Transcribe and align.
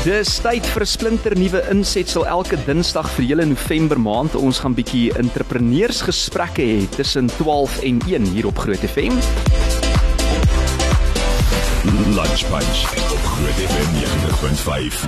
Dis 0.00 0.38
tyd 0.40 0.64
vir 0.64 0.80
'n 0.80 0.88
splinter 0.88 1.34
nuwe 1.36 1.60
insetsel 1.68 2.24
elke 2.24 2.56
Dinsdag 2.64 3.04
vir 3.16 3.26
hele 3.26 3.44
November 3.44 4.00
maand. 4.00 4.32
Ons 4.34 4.58
gaan 4.64 4.72
bietjie 4.72 5.12
entrepreneursgesprekke 5.12 6.64
hê 6.64 6.88
tussen 6.96 7.28
12 7.36 7.82
en 7.84 8.00
1 8.08 8.32
hier 8.32 8.46
op 8.48 8.56
Groot 8.56 8.80
FM. 8.80 9.12
Lunch 11.84 12.44
Punch 12.50 12.80
op 13.12 13.22
Groot 13.24 13.60
FM 13.72 13.90
90.5. 13.96 15.04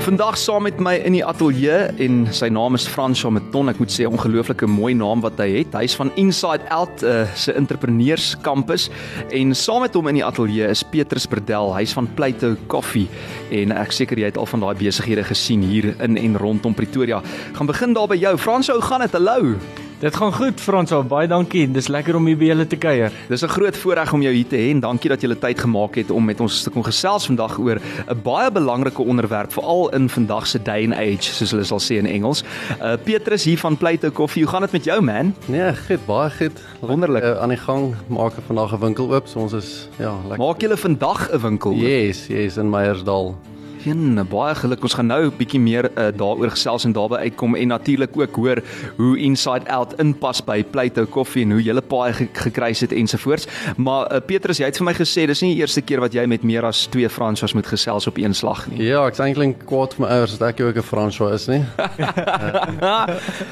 Vandag 0.00 0.38
saam 0.38 0.62
met 0.62 0.78
my 0.80 0.94
in 1.04 1.12
die 1.12 1.24
ateljee 1.24 1.90
en 2.00 2.22
sy 2.32 2.48
naam 2.48 2.78
is 2.78 2.86
François 2.88 3.34
Meton. 3.34 3.68
Ek 3.68 3.82
moet 3.82 3.92
sê 3.92 4.06
ongelooflike 4.08 4.64
mooi 4.64 4.94
naam 4.96 5.20
wat 5.20 5.36
hy 5.42 5.50
het. 5.58 5.76
Hy's 5.76 5.98
van 6.00 6.08
Inside 6.16 6.64
Out 6.72 7.04
uh, 7.04 7.26
se 7.36 7.52
entrepreneurs 7.52 8.30
kampus 8.40 8.88
en 9.28 9.52
saam 9.52 9.84
met 9.84 9.98
hom 9.98 10.08
in 10.08 10.22
die 10.22 10.24
ateljee 10.24 10.72
is 10.72 10.86
Petrus 10.88 11.28
Berdel. 11.28 11.74
Hy's 11.76 11.92
van 11.92 12.08
Plato 12.16 12.54
Coffee 12.72 13.04
en 13.52 13.76
ek 13.76 13.92
seker 13.92 14.24
jy 14.24 14.32
het 14.32 14.40
al 14.40 14.48
van 14.48 14.64
daai 14.64 14.78
besighede 14.80 15.28
gesien 15.28 15.68
hier 15.68 15.92
in 16.00 16.16
en 16.16 16.40
rondom 16.40 16.72
Pretoria. 16.80 17.20
Gaan 17.60 17.68
begin 17.68 17.92
daar 17.92 18.08
by 18.08 18.16
jou. 18.24 18.38
François, 18.40 18.80
hoe 18.80 18.88
gaan 18.88 19.04
dit? 19.04 19.20
Hallo. 19.20 19.89
Dit 20.00 20.16
gaan 20.16 20.32
goed 20.32 20.60
Frans, 20.60 20.94
baie 21.08 21.28
dankie. 21.28 21.66
Dis 21.68 21.90
lekker 21.92 22.16
om 22.16 22.24
hier 22.24 22.38
by 22.40 22.46
julle 22.48 22.64
te 22.64 22.76
kuier. 22.80 23.12
Dis 23.28 23.42
'n 23.44 23.52
groot 23.52 23.76
voorreg 23.76 24.12
om 24.12 24.22
jou 24.22 24.32
hier 24.32 24.48
te 24.48 24.56
hê 24.56 24.70
en 24.70 24.80
dankie 24.80 25.10
dat 25.10 25.20
jy 25.20 25.34
tyd 25.34 25.60
gemaak 25.60 25.94
het 25.94 26.10
om 26.10 26.24
met 26.24 26.40
ons 26.40 26.62
te 26.62 26.70
kom 26.70 26.82
gesels 26.82 27.26
vandag 27.26 27.58
oor 27.58 27.76
'n 28.08 28.22
baie 28.22 28.50
belangrike 28.50 29.02
onderwerp 29.02 29.52
veral 29.52 29.90
in 29.92 30.08
vandag 30.08 30.46
se 30.46 30.58
day 30.62 30.84
and 30.84 30.94
age 30.94 31.28
soos 31.34 31.50
hulle 31.50 31.64
sal 31.64 31.78
sê 31.78 31.98
in 31.98 32.06
Engels. 32.06 32.42
Uh 32.80 32.96
Petrus 32.96 33.44
hier 33.44 33.58
van 33.58 33.76
Plato 33.76 34.10
Coffee. 34.10 34.42
Hoe 34.42 34.50
gaan 34.50 34.62
dit 34.62 34.72
met 34.72 34.84
jou 34.84 35.02
man? 35.02 35.34
Nee, 35.46 35.76
goed, 35.76 36.06
baie 36.06 36.30
goed. 36.30 36.62
Wonderlik. 36.80 37.22
Uh, 37.22 37.42
aan 37.42 37.48
die 37.48 37.58
gang 37.58 37.94
maak 38.08 38.38
ek 38.38 38.44
vandag 38.46 38.72
'n 38.72 38.80
winkel 38.80 39.12
oop. 39.12 39.28
So 39.28 39.40
ons 39.40 39.52
is 39.52 39.88
ja, 39.98 40.16
lekker. 40.28 40.46
Maak 40.46 40.60
julle 40.60 40.76
vandag 40.76 41.28
'n 41.30 41.40
winkel? 41.40 41.74
Yes, 41.74 42.26
yes 42.26 42.56
in 42.56 42.70
Meyersdal. 42.70 43.36
Geen 43.80 44.26
baie 44.28 44.54
geluk. 44.54 44.82
Ons 44.84 44.94
gaan 44.94 45.06
nou 45.06 45.24
'n 45.24 45.36
bietjie 45.36 45.60
meer 45.60 45.90
uh, 45.96 46.08
daaroor 46.12 46.50
gesels 46.50 46.84
en 46.84 46.92
daarby 46.92 47.16
uitkom 47.16 47.54
en 47.54 47.68
natuurlik 47.68 48.10
ook 48.16 48.36
hoor 48.36 48.58
hoe 48.96 49.18
Inside 49.18 49.70
Out 49.70 49.94
inpas 49.98 50.44
by 50.44 50.64
Plato 50.64 51.06
Coffee 51.06 51.42
en 51.42 51.50
hoe 51.50 51.62
'n 51.62 51.80
paai 51.88 52.12
ge 52.12 52.28
gekruis 52.32 52.80
het 52.80 52.92
ensovoorts. 52.92 53.46
Maar 53.76 54.12
uh, 54.12 54.20
Petrus, 54.26 54.58
jy 54.58 54.64
het 54.64 54.76
vir 54.76 54.84
my 54.84 54.94
gesê 54.94 55.26
dis 55.26 55.40
nie 55.40 55.54
die 55.54 55.60
eerste 55.60 55.80
keer 55.80 56.00
wat 56.00 56.12
jy 56.12 56.26
met 56.26 56.42
meer 56.42 56.64
as 56.64 56.86
twee 56.86 57.08
Fransois 57.08 57.52
moet 57.52 57.66
gesels 57.66 58.06
op 58.06 58.16
een 58.18 58.34
slag 58.34 58.66
nie. 58.68 58.82
Ja, 58.82 59.06
ek's 59.06 59.18
eintlik 59.18 59.64
kwaad 59.64 59.94
vir 59.94 60.06
my 60.06 60.12
ouers 60.12 60.38
dat 60.38 60.48
ek 60.48 60.60
ook 60.60 60.76
'n 60.76 60.82
François 60.82 61.32
is 61.32 61.46
nie. 61.46 61.64
uh, 62.00 63.06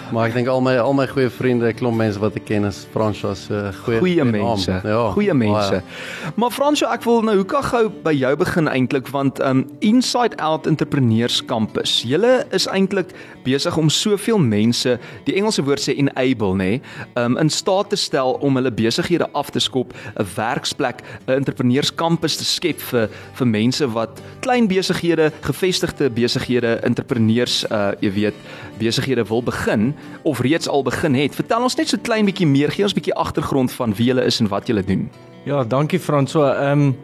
maar 0.12 0.28
ek 0.28 0.34
dink 0.34 0.48
al 0.48 0.60
my 0.60 0.76
al 0.76 0.92
my 0.92 1.06
goeie 1.06 1.30
vriende, 1.30 1.72
klomp 1.72 1.96
mense 1.96 2.18
wat 2.18 2.36
ek 2.36 2.44
ken 2.44 2.64
is 2.64 2.86
François 2.92 3.36
se 3.36 3.54
uh, 3.54 3.72
goeie 3.84 3.98
goeie 3.98 4.24
mense. 4.24 4.80
Ja, 4.84 5.10
goeie 5.10 5.34
mense. 5.34 5.70
Baie. 5.70 6.32
Maar 6.36 6.50
François, 6.50 6.92
ek 6.92 7.04
wil 7.04 7.22
nou 7.22 7.36
hoe 7.36 7.46
kan 7.46 7.62
gou 7.62 7.88
by 8.04 8.12
jou 8.12 8.36
begin 8.36 8.68
eintlik 8.68 9.08
want 9.08 9.40
um 9.40 9.64
Inside 9.80 10.17
Inside 10.18 10.42
Out 10.42 10.66
Entrepreneurs 10.66 11.44
Campus. 11.44 12.02
Julle 12.02 12.46
is 12.50 12.66
eintlik 12.66 13.12
besig 13.44 13.76
om 13.78 13.86
soveel 13.88 14.40
mense, 14.42 14.96
die 15.28 15.34
Engelse 15.38 15.62
woord 15.62 15.78
sê 15.84 15.94
enable, 15.94 16.56
nê, 16.58 16.70
um, 17.14 17.36
in 17.38 17.50
staat 17.50 17.92
te 17.92 17.96
stel 17.96 18.34
om 18.42 18.58
hulle 18.58 18.72
besighede 18.74 19.28
af 19.38 19.52
te 19.54 19.62
skop, 19.62 19.94
'n 19.94 20.26
werksplek, 20.34 21.04
'n 21.28 21.38
entrepreneurs 21.38 21.94
kampus 21.94 22.36
te 22.36 22.44
skep 22.44 22.80
vir 22.80 23.08
vir 23.38 23.46
mense 23.46 23.86
wat 23.94 24.20
klein 24.40 24.66
besighede, 24.66 25.30
gevestigde 25.40 26.10
besighede, 26.10 26.80
entrepreneurs, 26.82 27.64
uh 27.70 27.92
jy 28.00 28.10
weet, 28.10 28.34
besighede 28.78 29.24
wil 29.28 29.42
begin 29.42 29.94
of 30.24 30.40
reeds 30.40 30.68
al 30.68 30.82
begin 30.82 31.14
het. 31.14 31.34
Vertel 31.34 31.62
ons 31.62 31.76
net 31.76 31.88
so 31.88 31.96
klein 31.96 32.26
bietjie 32.26 32.46
meer, 32.46 32.70
gee 32.70 32.82
ons 32.82 32.94
bietjie 32.94 33.14
agtergrond 33.14 33.70
van 33.70 33.94
wie 33.94 34.06
julle 34.06 34.24
is 34.24 34.40
en 34.40 34.48
wat 34.48 34.66
julle 34.66 34.82
doen. 34.82 35.10
Ja, 35.44 35.64
dankie 35.64 36.00
François. 36.00 36.56
Ehm 36.58 36.80
um, 36.80 36.96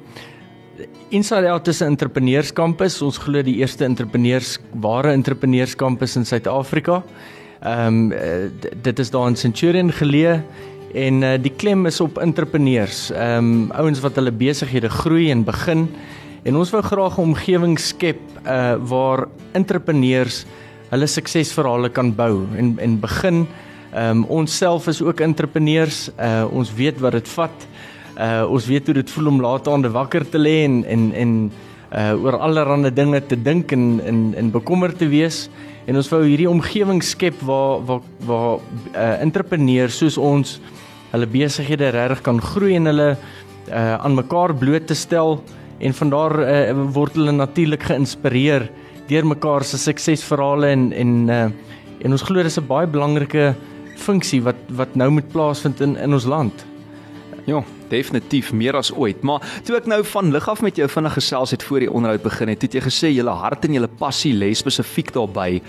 Inside 1.11 1.47
Out 1.47 1.69
is 1.69 1.80
'n 1.80 1.94
entrepreneurskampus. 1.94 3.03
Ons 3.03 3.19
glo 3.19 3.42
die 3.42 3.56
eerste 3.62 3.84
entrepreneurs 3.84 4.58
ware 4.72 5.12
entrepreneurskampus 5.12 6.16
in 6.16 6.25
Suid-Afrika. 6.25 7.03
Ehm 7.62 8.12
um, 8.12 8.12
dit 8.83 8.98
is 8.98 9.11
daar 9.11 9.28
in 9.28 9.36
Centurion 9.36 9.92
geleë 9.92 10.43
en 10.94 11.22
uh, 11.22 11.34
die 11.41 11.53
klem 11.56 11.87
is 11.87 12.00
op 12.00 12.19
entrepreneurs. 12.19 13.10
Ehm 13.10 13.38
um, 13.38 13.71
ouens 13.71 14.00
wat 14.00 14.15
hulle 14.15 14.32
besighede 14.32 14.88
groei 14.88 15.31
en 15.31 15.44
begin. 15.44 15.88
En 16.44 16.56
ons 16.56 16.71
wou 16.71 16.82
graag 16.82 17.19
'n 17.19 17.22
omgewing 17.22 17.78
skep 17.78 18.21
uh 18.47 18.75
waar 18.78 19.28
entrepreneurs 19.53 20.44
hulle 20.91 21.06
suksesverhale 21.06 21.88
kan 21.88 22.15
bou 22.15 22.47
en 22.56 22.78
en 22.78 23.00
begin. 23.00 23.47
Ehm 23.94 24.10
um, 24.10 24.25
ons 24.25 24.56
self 24.56 24.88
is 24.88 25.03
ook 25.03 25.21
entrepreneurs. 25.21 26.10
Uh 26.19 26.44
ons 26.50 26.75
weet 26.75 27.00
wat 27.00 27.12
dit 27.12 27.28
vat 27.28 27.69
uh 28.19 28.44
ons 28.50 28.66
weet 28.66 28.86
hoe 28.86 28.94
dit 28.94 29.10
voel 29.10 29.32
om 29.32 29.41
laat 29.42 29.69
aande 29.69 29.91
wakker 29.91 30.25
te 30.30 30.38
lê 30.38 30.64
en 30.64 30.84
en 30.84 31.12
en 31.12 31.32
uh 31.94 32.12
oor 32.22 32.38
allerlei 32.38 32.91
dinge 32.91 33.20
te 33.26 33.36
dink 33.36 33.72
en 33.72 34.00
in 34.04 34.34
in 34.36 34.50
bekommerd 34.50 34.98
te 34.98 35.08
wees 35.08 35.48
en 35.86 35.97
ons 35.97 36.08
wou 36.08 36.22
hierdie 36.24 36.50
omgewing 36.50 37.03
skep 37.03 37.42
waar 37.42 37.82
waar 37.86 38.00
waar 38.26 38.58
uh 38.94 39.20
entrepreneurs 39.22 39.98
soos 39.98 40.19
ons 40.19 40.60
hulle 41.12 41.26
besighede 41.26 41.91
regtig 41.94 42.22
kan 42.22 42.41
groei 42.41 42.76
en 42.76 42.91
hulle 42.91 43.10
uh 43.69 43.97
aan 43.98 44.14
mekaar 44.14 44.54
bloot 44.54 44.86
te 44.86 44.94
stel 44.94 45.41
en 45.78 45.94
van 45.94 46.10
daar 46.10 46.34
uh, 46.41 46.72
word 46.94 47.16
hulle 47.19 47.32
natuurlik 47.32 47.82
geïnspireer 47.82 48.69
deur 49.08 49.26
mekaar 49.26 49.64
se 49.64 49.78
suksesverhale 49.78 50.70
en 50.70 50.92
en 50.92 51.14
uh 51.28 51.47
en 52.04 52.12
ons 52.12 52.22
glo 52.22 52.42
dis 52.42 52.58
'n 52.58 52.66
baie 52.69 52.86
belangrike 52.86 53.54
funksie 53.97 54.42
wat 54.42 54.58
wat 54.69 54.94
nou 54.94 55.10
moet 55.10 55.28
plaasvind 55.32 55.80
in 55.80 55.97
in 55.97 56.12
ons 56.12 56.24
land. 56.24 56.66
Ja, 57.47 57.62
definitief 57.91 58.53
meer 58.53 58.77
as 58.77 58.93
ooit. 58.93 59.22
Maar 59.22 59.43
toe 59.65 59.77
ek 59.77 59.89
nou 59.91 60.00
van 60.05 60.33
lig 60.34 60.49
af 60.49 60.62
met 60.62 60.77
jou 60.77 60.89
vinnig 60.89 61.17
gesels 61.19 61.55
het 61.55 61.62
voor 61.62 61.84
die 61.84 61.91
onderhoud 61.91 62.22
begin 62.22 62.53
het, 62.53 62.62
het 62.62 62.75
jy 62.75 62.83
gesê 62.84 63.11
julle 63.15 63.34
hart 63.41 63.65
en 63.65 63.77
julle 63.77 63.91
passie 64.00 64.34
lê 64.34 64.50
spesifiek 64.56 65.12
daarbey 65.15 65.61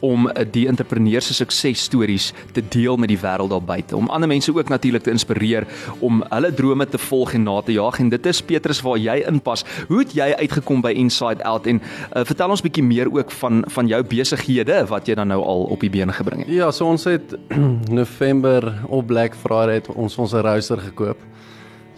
om 0.00 0.28
eh, 0.30 0.44
die 0.44 0.66
entrepreneurs 0.70 1.30
se 1.30 1.34
suksesstories 1.34 2.30
te 2.52 2.62
deel 2.62 2.96
met 3.00 3.12
die 3.12 3.18
wêreld 3.20 3.52
daar 3.52 3.64
buite, 3.64 3.96
om 3.96 4.10
ander 4.10 4.28
mense 4.28 4.52
ook 4.54 4.68
natuurlik 4.68 5.02
te 5.06 5.14
inspireer 5.14 5.66
om 6.00 6.22
hulle 6.30 6.52
drome 6.54 6.86
te 6.86 6.98
volg 6.98 7.34
en 7.34 7.46
na 7.46 7.60
te 7.62 7.72
jaag. 7.72 8.00
En 8.00 8.08
dit 8.12 8.26
is 8.26 8.42
Petrus 8.42 8.82
waar 8.84 8.98
jy 8.98 9.20
inpas. 9.28 9.64
Hoe 9.88 10.02
het 10.02 10.14
jy 10.16 10.30
uitgekom 10.38 10.82
by 10.84 10.92
Inside 10.96 11.44
Out 11.44 11.66
en 11.70 11.80
uh, 11.80 12.24
vertel 12.24 12.50
ons 12.50 12.64
bietjie 12.64 12.84
meer 12.84 13.10
ook 13.12 13.30
van 13.40 13.64
van 13.70 13.88
jou 13.90 14.00
besighede 14.06 14.82
wat 14.90 15.08
jy 15.08 15.14
dan 15.18 15.30
nou 15.30 15.40
al 15.44 15.66
op 15.74 15.80
die 15.84 15.90
bene 15.92 16.14
gebring 16.16 16.44
het. 16.44 16.52
Ja, 16.52 16.70
so 16.74 16.88
ons 16.90 17.06
het 17.08 17.34
November 18.00 18.72
op 18.88 19.06
Black 19.10 19.36
Friday 19.38 19.82
ons 19.94 20.18
ons 20.18 20.32
'n 20.32 20.44
router 20.44 20.80
gekoop. 20.90 21.18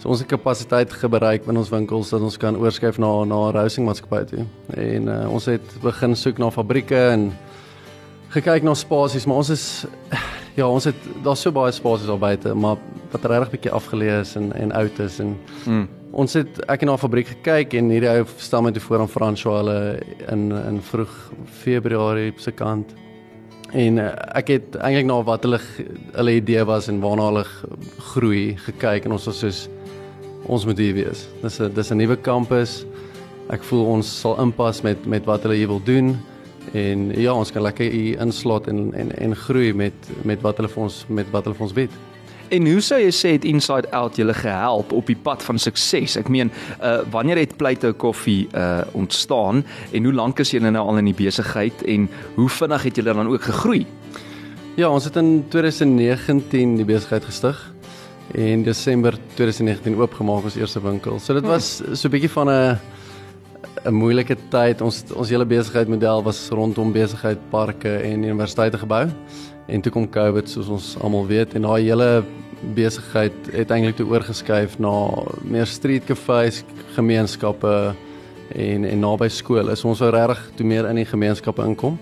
So 0.03 0.11
ons 0.11 0.19
het 0.19 0.27
kapasiteit 0.27 0.91
gebruik 0.99 1.45
in 1.47 1.57
ons 1.61 1.69
winkels 1.71 2.09
dat 2.11 2.23
ons 2.27 2.35
kan 2.35 2.57
oorskuif 2.59 2.97
na 2.99 3.07
na 3.23 3.37
'n 3.47 3.53
rousing 3.55 3.85
maatskappy 3.87 4.25
toe. 4.27 4.45
En 4.75 5.07
uh, 5.07 5.31
ons 5.31 5.45
het 5.45 5.63
begin 5.81 6.15
soek 6.15 6.37
na 6.37 6.49
fabrieke 6.51 6.99
en 7.13 7.31
gekyk 8.35 8.63
na 8.63 8.73
spasies, 8.73 9.25
maar 9.25 9.37
ons 9.37 9.49
is 9.49 9.85
ja, 10.59 10.67
ons 10.67 10.83
het 10.83 10.95
daar's 11.23 11.39
so 11.39 11.51
baie 11.51 11.71
spasies 11.71 12.07
daar 12.07 12.19
buite, 12.19 12.53
maar 12.53 12.75
wat 13.11 13.25
regtig 13.25 13.51
bietjie 13.51 13.71
afgeleë 13.71 14.19
is 14.19 14.35
en 14.35 14.51
en 14.53 14.71
oud 14.71 14.99
is 14.99 15.19
en 15.19 15.37
mm. 15.65 15.87
ons 16.11 16.33
het 16.33 16.59
ek 16.67 16.81
het 16.81 16.89
na 16.89 16.93
'n 16.93 17.03
fabriek 17.05 17.27
gekyk 17.27 17.73
en 17.73 17.89
hierdie 17.89 18.11
ou 18.11 18.25
staan 18.37 18.63
met 18.63 18.73
toe 18.73 18.83
voor 18.83 18.99
aan 18.99 19.13
François 19.15 19.55
hulle 19.63 20.03
in 20.27 20.51
in 20.51 20.81
vroeg 20.81 21.13
Februarie 21.45 22.33
se 22.35 22.51
kant. 22.51 22.91
En 23.71 23.97
uh, 23.97 24.11
ek 24.35 24.47
het 24.47 24.75
eintlik 24.75 25.05
na 25.05 25.23
wat 25.23 25.43
hulle 25.43 25.61
hulle 26.11 26.35
idee 26.35 26.65
was 26.65 26.87
en 26.87 26.99
waarna 26.99 27.23
hulle 27.31 27.45
groei 28.11 28.57
gekyk 28.57 29.05
en 29.05 29.11
ons 29.11 29.25
was 29.25 29.39
soos 29.39 29.69
ons 30.45 30.65
moet 30.65 30.77
hier 30.77 30.93
wees. 30.93 31.27
Dis 31.41 31.59
'n 31.59 31.73
dis 31.73 31.91
'n 31.91 31.97
nuwe 31.97 32.15
kampus. 32.15 32.85
Ek 33.49 33.63
voel 33.63 33.85
ons 33.85 34.19
sal 34.19 34.39
inpas 34.41 34.81
met 34.81 35.05
met 35.05 35.25
wat 35.25 35.43
hulle 35.43 35.55
hier 35.55 35.67
wil 35.67 35.81
doen 35.83 36.17
en 36.73 37.11
ja, 37.19 37.33
ons 37.33 37.51
kan 37.51 37.61
lekker 37.61 37.91
hier 37.91 38.19
inslot 38.19 38.67
en 38.67 38.93
en 38.93 39.11
en 39.11 39.35
groei 39.35 39.73
met 39.73 39.93
met 40.23 40.41
wat 40.41 40.57
hulle 40.57 40.69
vir 40.69 40.83
ons 40.83 41.05
met 41.07 41.29
wat 41.31 41.43
hulle 41.43 41.55
vir 41.55 41.63
ons 41.63 41.73
bied. 41.73 41.91
En 42.53 42.67
hoe 42.67 42.81
sou 42.81 42.99
jy 42.99 43.11
sê 43.11 43.31
het 43.33 43.45
Inside 43.45 43.89
Out 43.91 44.15
julle 44.15 44.33
gehelp 44.33 44.91
op 44.93 45.07
die 45.07 45.17
pad 45.17 45.43
van 45.43 45.57
sukses? 45.57 46.17
Ek 46.17 46.29
meen, 46.29 46.51
uh 46.81 47.01
wanneer 47.11 47.37
het 47.37 47.57
Plato 47.57 47.93
Coffee 47.93 48.47
uh 48.53 48.81
ontstaan 48.93 49.63
en 49.91 50.03
hoe 50.03 50.13
lank 50.13 50.39
is 50.39 50.51
julle 50.51 50.71
nou 50.71 50.87
al 50.87 50.97
in 50.97 51.05
die 51.05 51.17
besigheid 51.17 51.83
en 51.83 52.09
hoe 52.35 52.49
vinnig 52.49 52.83
het 52.83 52.95
julle 52.95 53.13
dan 53.13 53.27
ook 53.27 53.41
gegroei? 53.41 53.85
Ja, 54.75 54.89
ons 54.89 55.05
het 55.05 55.15
in 55.15 55.45
2019 55.49 56.75
die 56.75 56.85
besigheid 56.85 57.25
gestig 57.25 57.72
en 58.33 58.63
Desember 58.63 59.17
2019 59.35 59.95
oopgemaak 59.99 60.43
ons 60.49 60.57
eerste 60.57 60.81
winkel. 60.81 61.19
So 61.19 61.33
dit 61.33 61.45
was 61.45 61.81
so 61.93 62.07
'n 62.07 62.11
bietjie 62.11 62.29
van 62.29 62.49
'n 62.49 62.79
'n 63.85 63.93
moeilike 63.93 64.37
tyd. 64.49 64.81
Ons 64.81 65.03
ons 65.13 65.29
hele 65.29 65.45
besigheidsmodel 65.45 66.23
was 66.23 66.49
rondom 66.49 66.91
besigheid, 66.91 67.37
parke 67.49 67.97
en 67.97 68.23
universiteite 68.23 68.77
gebou. 68.77 69.09
En 69.67 69.81
toe 69.81 69.91
kom 69.91 70.09
COVID 70.09 70.49
soos 70.49 70.67
ons 70.67 70.97
almal 71.01 71.27
weet 71.27 71.53
en 71.53 71.61
daai 71.61 71.83
hele 71.83 72.23
besigheid 72.75 73.33
het 73.51 73.71
eintlik 73.71 73.95
toe 73.95 74.07
oorgeskuif 74.07 74.79
na 74.79 74.93
meer 75.43 75.67
street 75.67 76.05
cafes, 76.05 76.63
gemeenskappe 76.95 77.95
en 78.55 78.85
en 78.85 78.99
naby 78.99 79.27
skole. 79.27 79.75
So 79.75 79.89
ons 79.89 79.99
wou 79.99 80.11
regtig 80.11 80.51
toe 80.55 80.65
meer 80.65 80.89
in 80.89 80.95
die 80.95 81.05
gemeenskappe 81.05 81.63
inkom. 81.63 81.99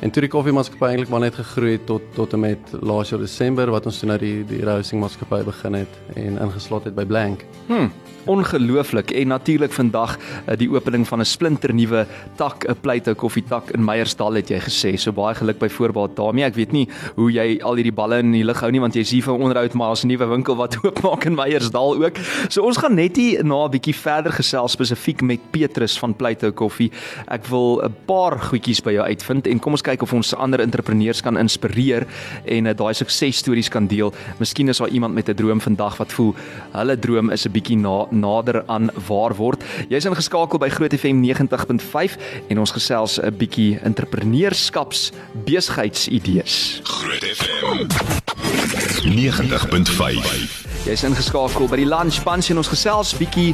En 0.00 0.10
toe 0.14 0.22
die 0.22 0.30
koffiemaatskappy 0.30 0.92
eintlik 0.92 1.08
maar 1.10 1.24
net 1.24 1.34
gegroei 1.34 1.78
tot 1.88 2.04
tot 2.14 2.36
en 2.36 2.44
met 2.44 2.74
laas 2.86 3.10
jaar 3.10 3.22
Desember 3.24 3.70
wat 3.74 3.88
ons 3.90 3.98
toe 3.98 4.06
nou 4.06 4.18
die 4.22 4.44
die 4.46 4.60
roasting 4.62 5.02
maatskappy 5.02 5.42
begin 5.48 5.80
het 5.80 5.98
en 6.14 6.38
ingesluit 6.38 6.86
het 6.86 6.94
by 6.94 7.06
Blank. 7.08 7.42
Hm 7.66 7.90
ongelooflik 8.28 9.10
en 9.10 9.26
natuurlik 9.26 9.72
vandag 9.72 10.16
uh, 10.18 10.56
die 10.56 10.68
opening 10.70 11.06
van 11.08 11.20
'n 11.20 11.24
splinternuwe 11.24 12.06
tak 12.36 12.64
'n 12.68 12.76
pleithou 12.80 13.14
koffietak 13.14 13.70
in 13.70 13.84
Meyersdal 13.84 14.32
het 14.32 14.48
jy 14.48 14.60
gesê. 14.60 14.96
So 14.96 15.12
baie 15.12 15.34
geluk 15.34 15.58
by 15.58 15.68
voorbaat 15.68 16.16
daarmee. 16.16 16.44
Ek 16.44 16.54
weet 16.54 16.72
nie 16.72 16.88
hoe 17.14 17.32
jy 17.32 17.60
al 17.62 17.74
hierdie 17.74 17.92
balle 17.92 18.18
in 18.18 18.32
die 18.32 18.44
lug 18.44 18.60
hou 18.60 18.70
nie 18.70 18.80
want 18.80 18.94
jy's 18.94 19.10
hier 19.10 19.22
vir 19.22 19.34
onderhoud 19.34 19.74
maar 19.74 19.90
ons 19.90 20.04
'n 20.04 20.08
nuwe 20.08 20.26
winkel 20.26 20.56
wat 20.56 20.76
oopmaak 20.84 21.24
in 21.24 21.34
Meyersdal 21.34 22.04
ook. 22.04 22.16
So 22.48 22.62
ons 22.62 22.76
gaan 22.76 22.94
net 22.94 23.16
hier 23.16 23.44
na 23.44 23.64
'n 23.64 23.70
bietjie 23.70 23.94
verder 23.94 24.32
gesels 24.32 24.72
spesifiek 24.72 25.22
met 25.22 25.40
Petrus 25.50 25.98
van 25.98 26.14
Pleithou 26.14 26.52
Koffie. 26.52 26.92
Ek 27.28 27.46
wil 27.46 27.82
'n 27.84 27.94
paar 28.06 28.38
goedjies 28.38 28.82
by 28.82 28.92
jou 28.92 29.04
uitvind 29.04 29.46
en 29.46 29.58
kom 29.58 29.72
ons 29.72 29.82
kyk 29.88 30.04
of 30.06 30.14
ons 30.16 30.34
ander 30.36 30.60
entrepreneurs 30.64 31.22
kan 31.24 31.38
inspireer 31.40 32.06
en 32.44 32.68
uh, 32.68 32.74
daai 32.76 32.94
suksesstories 32.94 33.70
kan 33.72 33.88
deel. 33.90 34.12
Miskien 34.38 34.68
is 34.68 34.80
daar 34.82 34.92
iemand 34.92 35.14
met 35.14 35.28
'n 35.28 35.34
droom 35.34 35.60
vandag 35.60 35.96
wat 35.98 36.12
voel 36.12 36.34
hulle 36.72 36.98
droom 36.98 37.30
is 37.30 37.46
'n 37.46 37.52
bietjie 37.52 37.78
na 37.78 38.06
nader 38.10 38.62
aan 38.66 38.90
waar 39.08 39.34
word. 39.34 39.64
Jy's 39.88 40.04
ingeskakel 40.04 40.58
by 40.58 40.68
Groot 40.68 40.94
FM 40.94 41.20
90.5 41.24 42.16
en 42.48 42.58
ons 42.58 42.70
gesels 42.70 43.18
'n 43.18 43.36
bietjie 43.36 43.78
entrepreneurskaps 43.82 45.12
besigheidsidees. 45.44 46.80
Groot 46.84 47.24
FM 47.24 47.86
90.5 49.04 50.67
Jy's 50.88 51.02
ingeskakel 51.04 51.66
by 51.68 51.76
die 51.82 51.84
Lunch 51.84 52.22
Punch 52.24 52.46
en 52.48 52.62
ons 52.62 52.70
gesels 52.72 53.10
bietjie 53.18 53.50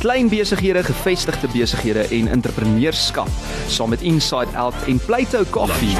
klein 0.00 0.30
besighede, 0.32 0.80
gevestigde 0.86 1.50
besighede 1.52 2.06
en 2.16 2.30
entrepreneurskap 2.32 3.28
saam 3.68 3.92
met 3.92 4.00
Inside 4.00 4.56
Out 4.56 4.78
en 4.88 4.96
Plato 5.04 5.42
Coffee. 5.52 5.92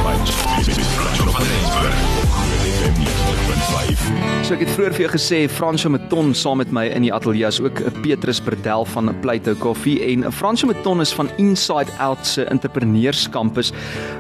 So 4.48 4.56
ek 4.56 4.64
het 4.64 4.72
vroeër 4.72 4.96
vir 4.96 5.04
jou 5.04 5.12
gesê 5.12 5.42
Fransjo 5.52 5.92
Meton 5.92 6.32
saam 6.32 6.62
met 6.62 6.72
my 6.72 6.86
in 6.88 7.04
die 7.04 7.12
ateljee 7.12 7.52
is 7.52 7.60
ook 7.60 7.84
'n 7.84 8.00
Petrus 8.00 8.40
Berdel 8.40 8.88
van 8.88 9.12
Plato 9.20 9.52
Coffee 9.60 10.00
en 10.00 10.32
Fransjo 10.32 10.72
Meton 10.72 11.04
is 11.04 11.12
van 11.12 11.28
Inside 11.36 11.92
Out 11.98 12.26
se 12.26 12.48
entrepreneurskampus. 12.48 13.72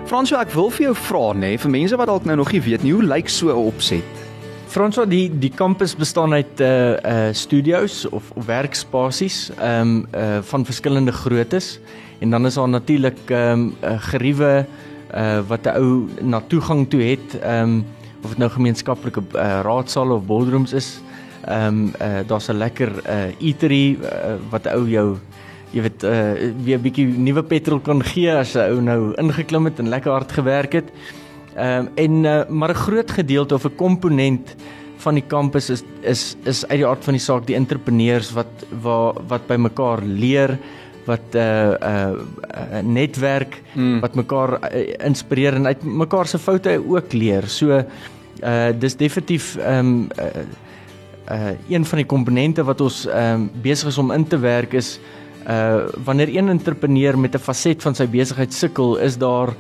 Fransjo, 0.04 0.36
ek 0.36 0.52
wil 0.52 0.70
vir 0.70 0.92
jou 0.92 0.94
vra 0.94 1.32
nê, 1.32 1.56
vir 1.56 1.70
mense 1.70 1.96
wat 1.96 2.06
dalk 2.06 2.24
nou 2.24 2.36
nog 2.36 2.52
nie 2.52 2.60
weet 2.60 2.82
nie, 2.82 2.92
hoe 2.92 3.02
lyk 3.02 3.28
so 3.28 3.48
'n 3.48 3.66
opset? 3.72 4.27
Franswa 4.68 5.06
die 5.08 5.30
die 5.32 5.50
kampus 5.50 5.94
bestaan 5.96 6.34
uit 6.36 6.60
uh 6.60 6.68
uh 7.00 7.28
studio's 7.32 8.02
of, 8.12 8.26
of 8.36 8.46
werkspasies 8.46 9.48
ehm 9.56 9.80
um, 9.80 10.06
uh 10.12 10.42
van 10.50 10.64
verskillende 10.64 11.12
groottes 11.12 11.78
en 12.20 12.30
dan 12.30 12.46
is 12.46 12.54
daar 12.54 12.68
natuurlik 12.68 13.18
ehm 13.30 13.52
um, 13.52 13.74
uh, 13.82 13.94
geriewe 14.10 14.66
uh 15.14 15.40
wat 15.48 15.64
'n 15.66 15.76
ou 15.80 16.08
na 16.20 16.40
toegang 16.40 16.88
toe 16.88 17.00
het 17.00 17.38
ehm 17.40 17.62
um, 17.62 17.84
of 18.22 18.28
dit 18.28 18.38
nou 18.38 18.50
gemeenskaplike 18.50 19.22
uh, 19.32 19.60
raadsale 19.62 20.14
of 20.14 20.26
boardrooms 20.26 20.72
is. 20.72 21.00
Ehm 21.46 21.66
um, 21.66 21.92
uh, 22.02 22.20
daar's 22.26 22.48
'n 22.48 22.58
lekker 22.58 22.92
uh, 23.08 23.40
eatery 23.40 23.96
uh, 24.02 24.36
wat 24.50 24.66
ou 24.66 24.88
jou 24.88 25.16
jy 25.70 25.80
weet 25.80 26.02
uh, 26.02 26.32
weer 26.64 26.78
'n 26.78 26.82
bietjie 26.82 27.06
nuwe 27.06 27.42
petrol 27.42 27.80
kan 27.80 28.02
gee 28.04 28.32
as 28.32 28.54
'n 28.54 28.68
ou 28.72 28.80
nou 28.80 29.14
ingeklim 29.16 29.64
het 29.64 29.78
en 29.78 29.88
lekker 29.88 30.12
hard 30.12 30.32
gewerk 30.32 30.72
het. 30.72 30.92
Ehm 31.58 31.86
um, 31.86 31.88
en 31.94 32.24
uh, 32.24 32.48
maar 32.48 32.70
'n 32.70 32.82
groot 32.86 33.10
gedeelte 33.10 33.54
of 33.54 33.64
'n 33.64 33.74
komponent 33.76 34.54
van 34.96 35.14
die 35.14 35.26
kampus 35.26 35.70
is 35.70 35.82
is 36.00 36.36
is 36.44 36.66
uit 36.66 36.78
die 36.78 36.86
aard 36.86 37.04
van 37.04 37.16
die 37.16 37.22
saak 37.22 37.46
die 37.46 37.56
entrepreneurs 37.56 38.32
wat 38.32 38.66
waar 38.82 39.18
wat 39.28 39.46
by 39.46 39.56
mekaar 39.56 40.02
leer 40.02 40.58
wat 41.06 41.34
'n 41.34 41.38
uh, 41.38 41.70
'n 41.70 41.78
uh, 41.82 42.78
uh, 42.78 42.82
netwerk 42.82 43.62
mm. 43.74 44.00
wat 44.00 44.14
mekaar 44.14 44.58
uh, 44.58 45.06
inspireer 45.06 45.54
en 45.54 45.66
uit 45.66 45.82
mekaar 45.82 46.26
se 46.26 46.38
foute 46.38 46.82
ook 46.86 47.12
leer. 47.12 47.48
So 47.48 47.82
uh 48.42 48.70
dis 48.78 48.96
definitief 48.96 49.56
ehm 49.56 49.78
um, 49.78 50.08
uh, 50.18 50.26
uh 51.30 51.54
een 51.68 51.84
van 51.84 51.98
die 51.98 52.06
komponente 52.06 52.64
wat 52.64 52.80
ons 52.80 53.06
ehm 53.06 53.34
um, 53.34 53.50
besig 53.62 53.88
is 53.88 53.98
om 53.98 54.12
in 54.12 54.26
te 54.26 54.38
werk 54.38 54.72
is 54.72 55.00
uh 55.48 55.86
wanneer 56.04 56.28
een 56.28 56.48
entrepreneur 56.48 57.18
met 57.18 57.34
'n 57.34 57.38
faset 57.38 57.82
van 57.82 57.94
sy 57.94 58.06
besigheid 58.06 58.54
sukkel, 58.54 58.96
is 58.96 59.18
daar 59.18 59.54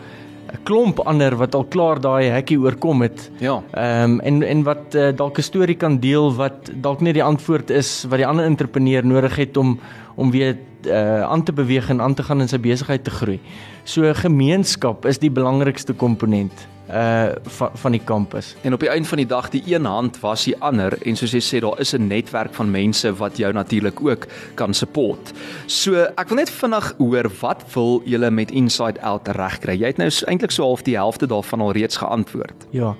'n 0.52 0.62
klomp 0.62 1.00
ander 1.00 1.36
wat 1.36 1.54
al 1.54 1.64
klaar 1.64 2.00
daai 2.00 2.30
hekkie 2.30 2.58
oorkom 2.58 3.02
het. 3.02 3.30
Ja. 3.38 3.62
Ehm 3.72 4.12
um, 4.12 4.20
en 4.20 4.42
en 4.42 4.62
wat 4.62 4.94
uh, 4.94 5.10
dalk 5.16 5.38
'n 5.38 5.42
storie 5.42 5.76
kan 5.76 5.98
deel 5.98 6.34
wat 6.34 6.70
dalk 6.74 7.00
nie 7.00 7.12
die 7.12 7.22
antwoord 7.22 7.70
is 7.70 8.04
wat 8.08 8.18
die 8.18 8.26
ander 8.26 8.44
entrepreneur 8.44 9.04
nodig 9.06 9.36
het 9.36 9.56
om 9.56 9.78
om 10.14 10.30
weer 10.30 10.56
uh 10.86 11.22
aan 11.22 11.42
te 11.42 11.52
beweeg 11.52 11.88
en 11.90 12.00
aan 12.00 12.14
te 12.14 12.22
gaan 12.22 12.40
in 12.40 12.48
sy 12.48 12.58
besigheid 12.58 13.04
te 13.04 13.10
groei. 13.10 13.40
So 13.84 14.12
gemeenskap 14.14 15.06
is 15.06 15.18
die 15.18 15.30
belangrikste 15.30 15.92
komponent 15.92 16.68
uh 16.88 17.34
van 17.42 17.70
van 17.74 17.92
die 17.92 18.00
kampus. 18.04 18.54
En 18.62 18.72
op 18.72 18.80
die 18.80 18.88
einde 18.88 19.08
van 19.08 19.18
die 19.18 19.26
dag 19.26 19.50
die 19.50 19.62
een 19.66 19.84
hand 19.84 20.20
was 20.20 20.44
die 20.44 20.56
ander 20.58 20.96
en 21.02 21.16
soos 21.16 21.34
jy 21.36 21.42
sê 21.44 21.60
daar 21.60 21.80
is 21.80 21.92
'n 21.94 22.06
netwerk 22.06 22.54
van 22.54 22.70
mense 22.70 23.12
wat 23.16 23.36
jou 23.36 23.52
natuurlik 23.52 24.00
ook 24.00 24.26
kan 24.54 24.74
support. 24.74 25.32
So 25.66 25.94
ek 25.94 26.28
wil 26.28 26.36
net 26.36 26.50
vinnig 26.50 26.94
hoor 26.98 27.30
wat 27.40 27.64
wil 27.74 28.02
julle 28.04 28.30
met 28.30 28.50
Inside 28.50 29.00
Out 29.00 29.28
regkry? 29.28 29.78
Jy 29.78 29.86
het 29.86 29.96
nou 29.96 30.10
eintlik 30.26 30.50
so 30.50 30.62
half 30.62 30.82
die 30.82 30.96
helfte 30.96 31.26
daarvan 31.26 31.60
al 31.60 31.72
reeds 31.72 31.96
geantwoord. 31.96 32.66
Ja. 32.70 32.96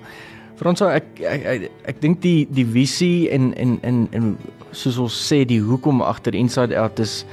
Franso 0.55 0.87
ek 0.87 1.19
ek 1.19 1.45
ek, 1.45 1.71
ek 1.83 2.01
dink 2.01 2.21
die 2.21 2.47
die 2.51 2.65
visie 2.65 3.29
en 3.29 3.53
en 3.55 3.77
en 3.81 4.07
en 4.11 4.37
soos 4.71 4.97
ons 4.97 5.19
sê 5.33 5.45
die 5.45 5.61
hoekom 5.61 6.01
agter 6.01 6.35
Inside 6.35 6.77
Out 6.77 6.99
is 6.99 7.25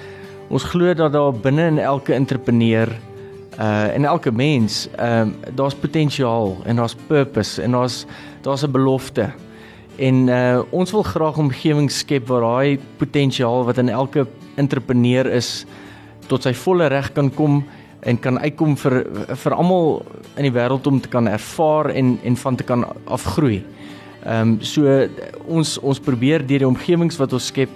ons 0.48 0.64
glo 0.64 0.94
dat 0.94 1.12
daar 1.12 1.32
binne 1.32 1.66
in 1.66 1.78
elke 1.78 2.14
entrepreneur 2.14 2.92
uh 3.56 3.94
en 3.94 4.04
elke 4.04 4.30
mens 4.32 4.88
ehm 4.96 5.28
uh, 5.28 5.54
daar's 5.54 5.74
potensiaal 5.74 6.56
en 6.64 6.76
daar's 6.76 6.94
purpose 7.06 7.62
en 7.62 7.70
daar's 7.70 8.06
daar's 8.42 8.62
'n 8.62 8.70
belofte. 8.70 9.32
En 9.96 10.28
uh 10.28 10.62
ons 10.70 10.90
wil 10.90 11.02
graag 11.02 11.36
'n 11.36 11.40
omgewing 11.40 11.90
skep 11.90 12.26
waar 12.26 12.40
daai 12.40 12.78
potensiaal 12.96 13.64
wat 13.64 13.78
in 13.78 13.88
elke 13.88 14.26
entrepreneur 14.54 15.26
is 15.26 15.64
tot 16.26 16.42
sy 16.42 16.54
volle 16.54 16.86
reg 16.86 17.12
kan 17.12 17.34
kom 17.34 17.64
en 18.00 18.18
kan 18.18 18.38
uitkom 18.38 18.76
vir 18.76 19.06
vir 19.36 19.54
almal 19.54 20.04
in 20.36 20.42
die 20.42 20.52
wêreld 20.52 20.86
om 20.86 21.00
te 21.00 21.08
kan 21.08 21.28
ervaar 21.28 21.90
en 21.90 22.18
en 22.22 22.36
van 22.36 22.56
te 22.56 22.64
kan 22.64 22.84
afgroei. 23.04 23.64
Ehm 24.26 24.40
um, 24.40 24.58
so 24.60 25.08
ons 25.46 25.78
ons 25.78 26.00
probeer 26.00 26.46
deur 26.46 26.58
die 26.58 26.68
omgewings 26.68 27.16
wat 27.16 27.32
ons 27.32 27.46
skep 27.46 27.70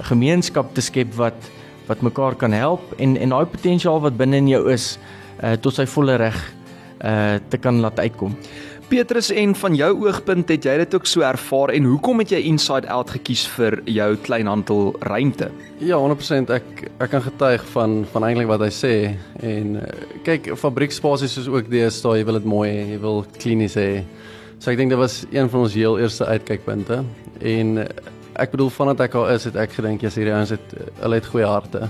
'n 0.00 0.04
gemeenskap 0.04 0.74
te 0.74 0.80
skep 0.80 1.14
wat 1.14 1.50
wat 1.90 2.06
mekaar 2.06 2.38
kan 2.38 2.54
help 2.56 2.94
en 2.98 3.16
en 3.18 3.34
daai 3.34 3.46
potensiaal 3.50 4.00
wat 4.06 4.18
binne 4.18 4.40
in 4.40 4.50
jou 4.50 4.64
is 4.72 4.94
uh, 5.42 5.56
tot 5.60 5.76
sy 5.76 5.88
volle 5.90 6.18
reg 6.20 6.40
uh 7.00 7.38
te 7.48 7.56
kan 7.56 7.80
laat 7.80 7.98
uitkom. 7.98 8.34
Petrus 8.90 9.28
en 9.30 9.52
van 9.54 9.76
jou 9.78 9.88
oogpunt 10.02 10.48
het 10.50 10.64
jy 10.66 10.72
dit 10.80 10.94
ook 10.96 11.06
so 11.06 11.22
ervaar 11.22 11.70
en 11.76 11.84
hoekom 11.86 12.18
het 12.24 12.32
jy 12.34 12.40
Inside 12.50 12.88
Out 12.90 13.12
gekies 13.14 13.44
vir 13.54 13.76
jou 13.86 14.08
kleinhandel 14.26 14.90
ruimte? 15.06 15.46
Ja, 15.78 16.00
100% 16.02 16.50
ek 16.56 16.82
ek 16.98 17.12
kan 17.12 17.22
getuig 17.22 17.64
van 17.70 18.00
van 18.10 18.26
eintlik 18.26 18.50
wat 18.50 18.64
hy 18.66 18.70
sê 18.74 18.92
en 19.46 19.78
uh, 19.78 19.86
kyk 20.26 20.50
fabriekspasies 20.58 21.38
is 21.44 21.48
ook 21.48 21.70
deesdae 21.70 22.18
jy 22.18 22.26
wil 22.26 22.40
dit 22.40 22.50
mooi 22.50 22.68
hê, 22.68 22.84
jy 22.96 23.00
wil 23.06 23.22
klinies 23.38 23.78
hê. 23.78 23.88
So 24.58 24.74
ek 24.74 24.82
dink 24.82 24.90
dit 24.92 25.00
was 25.00 25.22
een 25.30 25.48
van 25.48 25.68
ons 25.68 25.78
heel 25.78 26.00
eerste 26.02 26.26
uitkykpunte 26.26 27.04
en 27.54 27.76
ek 28.40 28.54
bedoel 28.54 28.70
vandat 28.74 29.04
ek 29.06 29.16
al 29.20 29.28
is 29.34 29.44
het 29.48 29.56
ek 29.60 29.74
gedink 29.78 30.02
jy's 30.04 30.16
hierdie 30.18 30.34
ouens 30.34 30.54
het 30.54 30.74
hulle 31.02 31.20
het 31.20 31.28
goeie 31.30 31.46
harte. 31.46 31.88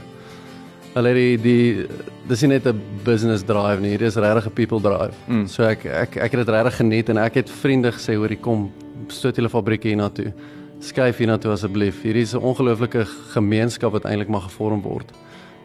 Hulle 0.95 1.12
die 1.14 1.37
die 1.38 1.87
dis 2.28 2.42
nie 2.42 2.57
net 2.57 2.66
'n 2.66 2.80
business 3.04 3.45
drive 3.47 3.80
nie, 3.80 3.97
dit 3.97 4.09
is 4.09 4.16
regtig 4.16 4.47
'n 4.47 4.54
people 4.54 4.80
drive. 4.80 5.14
Mm. 5.28 5.47
So 5.47 5.62
ek 5.64 5.87
ek 5.87 6.16
ek 6.16 6.33
het 6.33 6.47
dit 6.47 6.54
regtig 6.54 6.76
geniet 6.76 7.09
en 7.09 7.19
ek 7.19 7.35
het 7.35 7.50
vriende 7.50 7.92
gesê 7.92 8.16
hoor, 8.16 8.35
kom 8.40 8.71
stoot 9.09 9.37
julle 9.37 9.49
fabriek 9.49 9.83
hier 9.83 9.97
na 9.97 10.09
toe. 10.09 10.33
Skuif 10.80 11.19
hier 11.19 11.26
na 11.26 11.37
toe 11.37 11.52
asseblief. 11.52 12.02
Hierdie 12.02 12.23
is 12.23 12.35
'n 12.35 12.42
ongelooflike 12.42 13.07
gemeenskap 13.35 13.92
wat 13.92 14.04
eintlik 14.04 14.28
mag 14.28 14.45
gevorm 14.45 14.83
word 14.83 15.12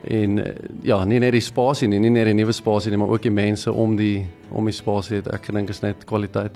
en 0.08 0.40
eh, 0.40 0.54
ja, 0.86 1.00
nie 1.06 1.20
net 1.20 1.34
die 1.34 1.44
spasie 1.44 1.88
nie, 1.90 2.00
nie 2.00 2.12
net 2.14 2.28
die 2.30 2.36
nuwe 2.38 2.54
spasie 2.54 2.92
nie, 2.94 3.00
maar 3.02 3.14
ook 3.16 3.26
die 3.26 3.34
mense 3.34 3.72
om 3.72 3.96
die 3.98 4.26
om 4.56 4.68
die 4.70 4.76
spasie 4.76 5.18
het. 5.18 5.28
Ek 5.34 5.48
dink 5.52 5.72
is 5.74 5.82
net 5.82 6.06
kwaliteit. 6.08 6.54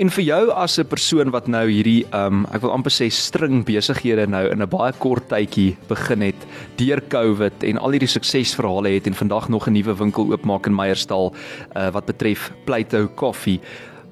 En 0.00 0.08
vir 0.14 0.24
jou 0.24 0.42
as 0.54 0.78
'n 0.78 0.86
persoon 0.86 1.32
wat 1.34 1.48
nou 1.48 1.66
hierdie 1.68 2.06
um 2.14 2.46
ek 2.54 2.62
wil 2.62 2.70
amper 2.70 2.92
sê 2.92 3.10
string 3.10 3.64
besighede 3.66 4.26
nou 4.26 4.46
in 4.48 4.62
'n 4.62 4.68
baie 4.68 4.92
kort 4.98 5.28
tydjie 5.28 5.76
begin 5.88 6.22
het 6.22 6.46
deur 6.76 7.00
Covid 7.08 7.64
en 7.64 7.78
al 7.78 7.90
hierdie 7.90 8.08
suksesverhale 8.08 8.94
het 8.94 9.06
en 9.06 9.14
vandag 9.14 9.48
nog 9.48 9.66
'n 9.66 9.72
nuwe 9.72 9.94
winkel 9.94 10.32
oopmaak 10.32 10.66
in 10.66 10.74
Meyersdal 10.74 11.34
uh, 11.76 11.90
wat 11.90 12.06
betref 12.06 12.52
Plato 12.64 13.08
Coffee. 13.08 13.60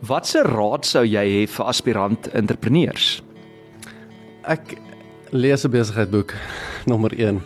Watse 0.03 0.43
raad 0.43 0.85
sou 0.85 1.05
jy 1.05 1.25
hê 1.25 1.49
vir 1.49 1.67
aspirant 1.67 2.29
entrepreneurs? 2.35 3.23
Ek 4.45 4.77
lees 5.31 5.65
'n 5.65 5.71
besigheidboek 5.71 6.35
nommer 6.91 7.13
1. 7.19 7.43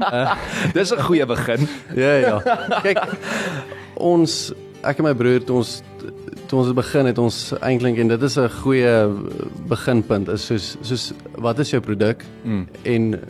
uh, 0.00 0.36
Dis 0.76 0.92
'n 0.92 1.02
goeie 1.02 1.26
begin. 1.26 1.68
ja 1.94 2.14
ja. 2.14 2.36
Kyk 2.82 3.02
ons 3.94 4.52
ek 4.82 4.98
en 4.98 5.04
my 5.04 5.14
broer 5.14 5.44
toe 5.44 5.56
ons 5.56 5.82
toe 6.48 6.58
ons 6.58 6.72
begin 6.72 7.06
het 7.10 7.18
ons 7.18 7.52
eintlik 7.60 7.98
en 7.98 8.08
dit 8.08 8.22
is 8.22 8.38
'n 8.38 8.48
goeie 8.62 8.94
beginpunt 9.68 10.28
is 10.28 10.46
soos 10.46 10.76
soos 10.80 11.12
wat 11.36 11.58
is 11.58 11.70
jou 11.70 11.80
produk 11.80 12.24
mm. 12.44 12.66
en 12.82 13.20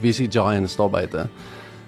wie 0.00 0.10
is 0.10 0.16
die 0.16 0.30
giants 0.30 0.76
daar 0.76 0.90
buite? 0.90 1.28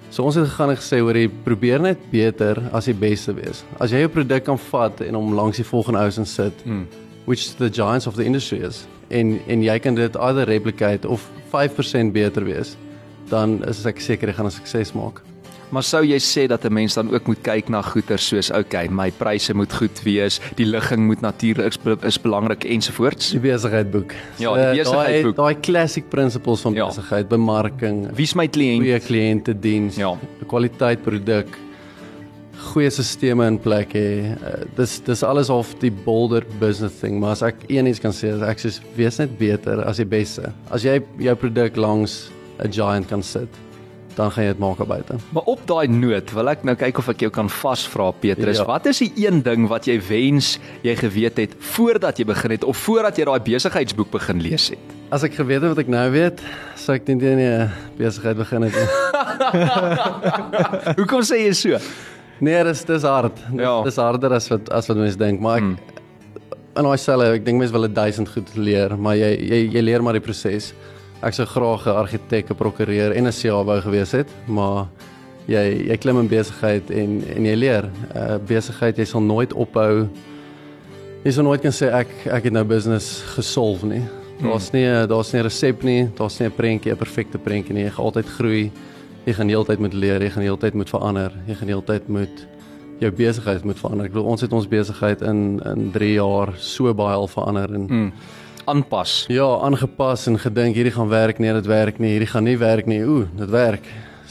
So 0.09 0.23
ons 0.23 0.35
het 0.35 0.47
gegaan 0.47 0.69
en 0.69 0.77
gesê 0.77 0.99
hoor 0.99 1.15
jy 1.15 1.29
probeer 1.43 1.81
net 1.81 1.97
beter 2.11 2.57
as 2.71 2.85
die 2.85 2.93
beste 2.93 3.33
wees. 3.33 3.65
As 3.79 3.91
jy 3.91 3.99
jou 3.99 4.09
produk 4.09 4.43
kan 4.43 4.57
vat 4.57 5.01
en 5.01 5.13
hom 5.13 5.33
langs 5.33 5.57
die 5.57 5.65
volgende 5.65 5.99
ou 5.99 6.11
se 6.11 6.25
sit, 6.25 6.65
mm. 6.65 6.87
which 7.25 7.57
the 7.57 7.69
giants 7.69 8.07
of 8.07 8.15
the 8.15 8.23
industry 8.23 8.63
is 8.63 8.87
en 9.09 9.39
en 9.47 9.63
jy 9.63 9.79
kan 9.79 9.95
dit 9.95 10.15
either 10.15 10.45
replicate 10.47 11.07
of 11.07 11.29
5% 11.53 12.11
beter 12.11 12.45
wees, 12.45 12.75
dan 13.29 13.63
is 13.67 13.85
ek 13.85 13.99
seker 13.99 14.29
jy 14.29 14.35
gaan 14.37 14.47
'n 14.47 14.51
sukses 14.51 14.93
maak. 14.93 15.21
Maar 15.69 15.83
sou 15.83 15.99
jy 16.07 16.17
sê 16.23 16.47
dat 16.47 16.63
'n 16.63 16.73
mens 16.73 16.93
dan 16.93 17.11
ook 17.11 17.27
moet 17.27 17.41
kyk 17.43 17.69
na 17.69 17.81
goeder 17.81 18.19
soos 18.19 18.51
okay, 18.51 18.87
my 18.87 19.11
pryse 19.11 19.53
moet 19.53 19.73
goed 19.73 19.99
wees, 20.03 20.39
die 20.55 20.65
ligging 20.65 21.05
moet 21.05 21.21
natuurlik 21.21 21.67
is, 21.67 21.77
is 22.01 22.21
belangrik 22.21 22.63
ensovoorts. 22.63 23.31
Die 23.31 23.39
besigheidboek. 23.39 24.13
Ja, 24.37 24.71
die 24.71 24.79
besigheidboek. 24.79 25.35
Daai 25.35 25.59
classic 25.59 26.09
principles 26.09 26.61
van 26.61 26.73
ja. 26.73 26.87
besigheid, 26.87 27.27
bemarking, 27.27 28.15
wie's 28.15 28.33
my 28.33 28.47
kliënt, 28.47 28.81
goeie 28.81 28.99
kliënte 28.99 29.59
diens, 29.59 29.95
ja. 29.95 30.15
kwaliteit 30.47 31.03
produk, 31.03 31.47
goeie 32.77 32.93
stelsels 32.93 33.47
in 33.47 33.57
plek 33.61 33.93
hê. 33.97 34.09
Uh, 34.37 34.55
dis 34.77 34.99
dis 35.05 35.23
alles 35.25 35.49
of 35.53 35.73
die 35.81 35.91
bolder 35.91 36.45
business 36.61 36.99
thing, 37.01 37.17
maar 37.21 37.33
as 37.33 37.45
ek 37.47 37.65
een 37.71 37.89
iets 37.89 38.01
kan 38.03 38.13
sê, 38.13 38.35
is 38.35 38.43
ek 38.45 38.61
sê 38.61 38.75
wees 38.97 39.17
net 39.21 39.33
beter 39.39 39.81
as 39.87 40.01
die 40.01 40.09
beste. 40.09 40.51
As 40.69 40.85
jy 40.85 40.99
jou 41.21 41.37
produk 41.41 41.77
langs 41.77 42.27
'n 42.61 42.71
giant 42.71 43.07
kan 43.09 43.23
sit 43.23 43.49
dan 44.17 44.31
gaan 44.33 44.47
jy 44.47 44.53
dit 44.55 44.61
maak 44.61 44.79
buite. 44.81 45.13
Maar 45.29 45.45
op 45.45 45.61
daai 45.69 45.87
noot 45.87 46.31
wil 46.33 46.49
ek 46.49 46.63
nou 46.65 46.73
kyk 46.75 46.97
of 46.97 47.09
ek 47.13 47.21
jou 47.21 47.29
kan 47.29 47.49
vasvra 47.53 48.09
Petrus. 48.17 48.57
Ja. 48.57 48.65
Wat 48.65 48.89
is 48.89 48.97
die 48.97 49.11
een 49.13 49.43
ding 49.45 49.67
wat 49.69 49.85
jy 49.85 49.99
wens 50.01 50.57
jy 50.81 50.95
geweet 50.97 51.37
het 51.37 51.53
voordat 51.75 52.17
jy 52.17 52.25
begin 52.25 52.55
het 52.57 52.65
of 52.65 52.81
voordat 52.81 53.17
jy 53.17 53.27
daai 53.29 53.39
besigheidsboek 53.45 54.09
begin 54.11 54.41
lees 54.41 54.71
het? 54.73 54.97
As 55.13 55.21
ek 55.23 55.37
geweet 55.37 55.61
het 55.61 55.69
wat 55.69 55.83
ek 55.85 55.93
nou 55.93 56.09
weet, 56.11 56.41
sou 56.75 56.97
ek 56.97 57.05
teen 57.05 57.21
die 57.21 57.69
besigheid 57.99 58.41
begin 58.41 58.65
het. 58.65 58.75
Hoekom 60.97 61.21
sê 61.21 61.45
jy 61.45 61.53
so? 61.53 61.77
Nee, 62.39 62.63
dis 62.63 62.83
dis 62.85 63.03
hard. 63.03 63.35
Dis, 63.51 63.61
ja. 63.61 63.83
dis 63.83 63.95
harder 63.95 64.33
as 64.33 64.47
wat 64.49 64.69
as 64.69 64.87
wat 64.87 64.97
mense 64.97 65.17
dink, 65.17 65.39
maar 65.41 65.57
ek 65.57 65.63
hmm. 65.63 65.77
in 66.77 66.83
daai 66.83 66.97
selle, 66.97 67.31
ek 67.33 67.45
dink 67.45 67.59
mense 67.59 67.73
wil 67.73 67.87
1000 67.89 68.29
goed 68.29 68.55
leer, 68.55 68.97
maar 68.97 69.15
jy 69.15 69.31
jy 69.41 69.63
jy 69.73 69.81
leer 69.81 70.01
maar 70.01 70.13
die 70.13 70.21
proses 70.21 70.73
ek 71.21 71.33
sou 71.33 71.45
graag 71.45 71.87
'n 71.87 71.97
argitek, 71.97 72.49
'n 72.51 72.55
prokureur 72.55 73.11
en 73.11 73.27
'n 73.27 73.31
CA 73.31 73.81
gewees 73.81 74.11
het, 74.11 74.27
maar 74.47 74.87
jy 75.47 75.87
jy 75.89 75.97
klim 75.97 76.19
in 76.19 76.27
besigheid 76.27 76.89
en 76.91 77.23
en 77.35 77.45
jy 77.45 77.55
leer. 77.55 77.89
uh, 78.15 78.37
Besigheid 78.37 78.97
jy 78.97 79.05
sal 79.05 79.21
nooit 79.21 79.53
ophou. 79.53 80.07
Jy 81.23 81.31
sal 81.31 81.43
nooit 81.43 81.61
kan 81.61 81.71
sê 81.71 81.91
ek 81.91 82.07
ek 82.25 82.43
het 82.43 82.53
nou 82.53 82.63
business 82.63 83.23
gesolve 83.35 83.85
nie. 83.85 84.03
Daar's 84.41 84.69
hmm. 84.69 84.79
nie 84.79 85.07
daar's 85.07 85.33
nie 85.33 85.41
'n 85.41 85.45
resep 85.45 85.83
nie, 85.83 86.09
daar's 86.15 86.39
nie 86.39 86.47
'n 86.47 86.51
prentjie, 86.51 86.91
'n 86.91 86.97
perfekte 86.97 87.37
prentjie 87.37 87.73
nie. 87.73 87.83
Jy 87.83 87.91
gaan 87.91 88.05
altyd 88.05 88.25
groei. 88.25 88.71
Jy 89.27 89.35
gaan 89.35 89.51
heeltyd 89.51 89.81
moet 89.83 89.93
leer, 89.93 90.23
jy 90.23 90.31
gaan 90.31 90.45
heeltyd 90.47 90.77
moet 90.79 90.89
verander, 90.89 91.33
jy 91.49 91.59
gaan 91.59 91.71
heeltyd 91.73 92.07
moet 92.07 92.43
jou 93.01 93.11
besigheid 93.11 93.65
moet 93.67 93.79
verander. 93.81 94.07
Ek 94.07 94.13
bedoel 94.15 94.33
ons 94.33 94.41
het 94.45 94.53
ons 94.55 94.67
besigheid 94.71 95.21
in 95.21 95.59
in 95.67 95.89
3 95.91 96.13
jaar 96.15 96.53
so 96.57 96.93
baie 96.95 97.15
al 97.15 97.27
verander 97.31 97.73
en 97.75 97.87
hmm 97.91 98.11
aanpas. 98.67 99.25
Ja, 99.31 99.47
aangepas 99.63 100.27
en 100.27 100.39
gedink 100.39 100.75
hierdie 100.75 100.91
gaan 100.91 101.07
werk, 101.07 101.39
nee, 101.39 101.53
dit 101.55 101.65
werk 101.65 102.01
nie, 102.03 102.11
hierdie 102.17 102.27
gaan 102.27 102.43
nie 102.43 102.57
werk 102.59 102.89
nie. 102.89 102.99
Ooh, 103.05 103.27
dit 103.39 103.49
werk. 103.49 103.87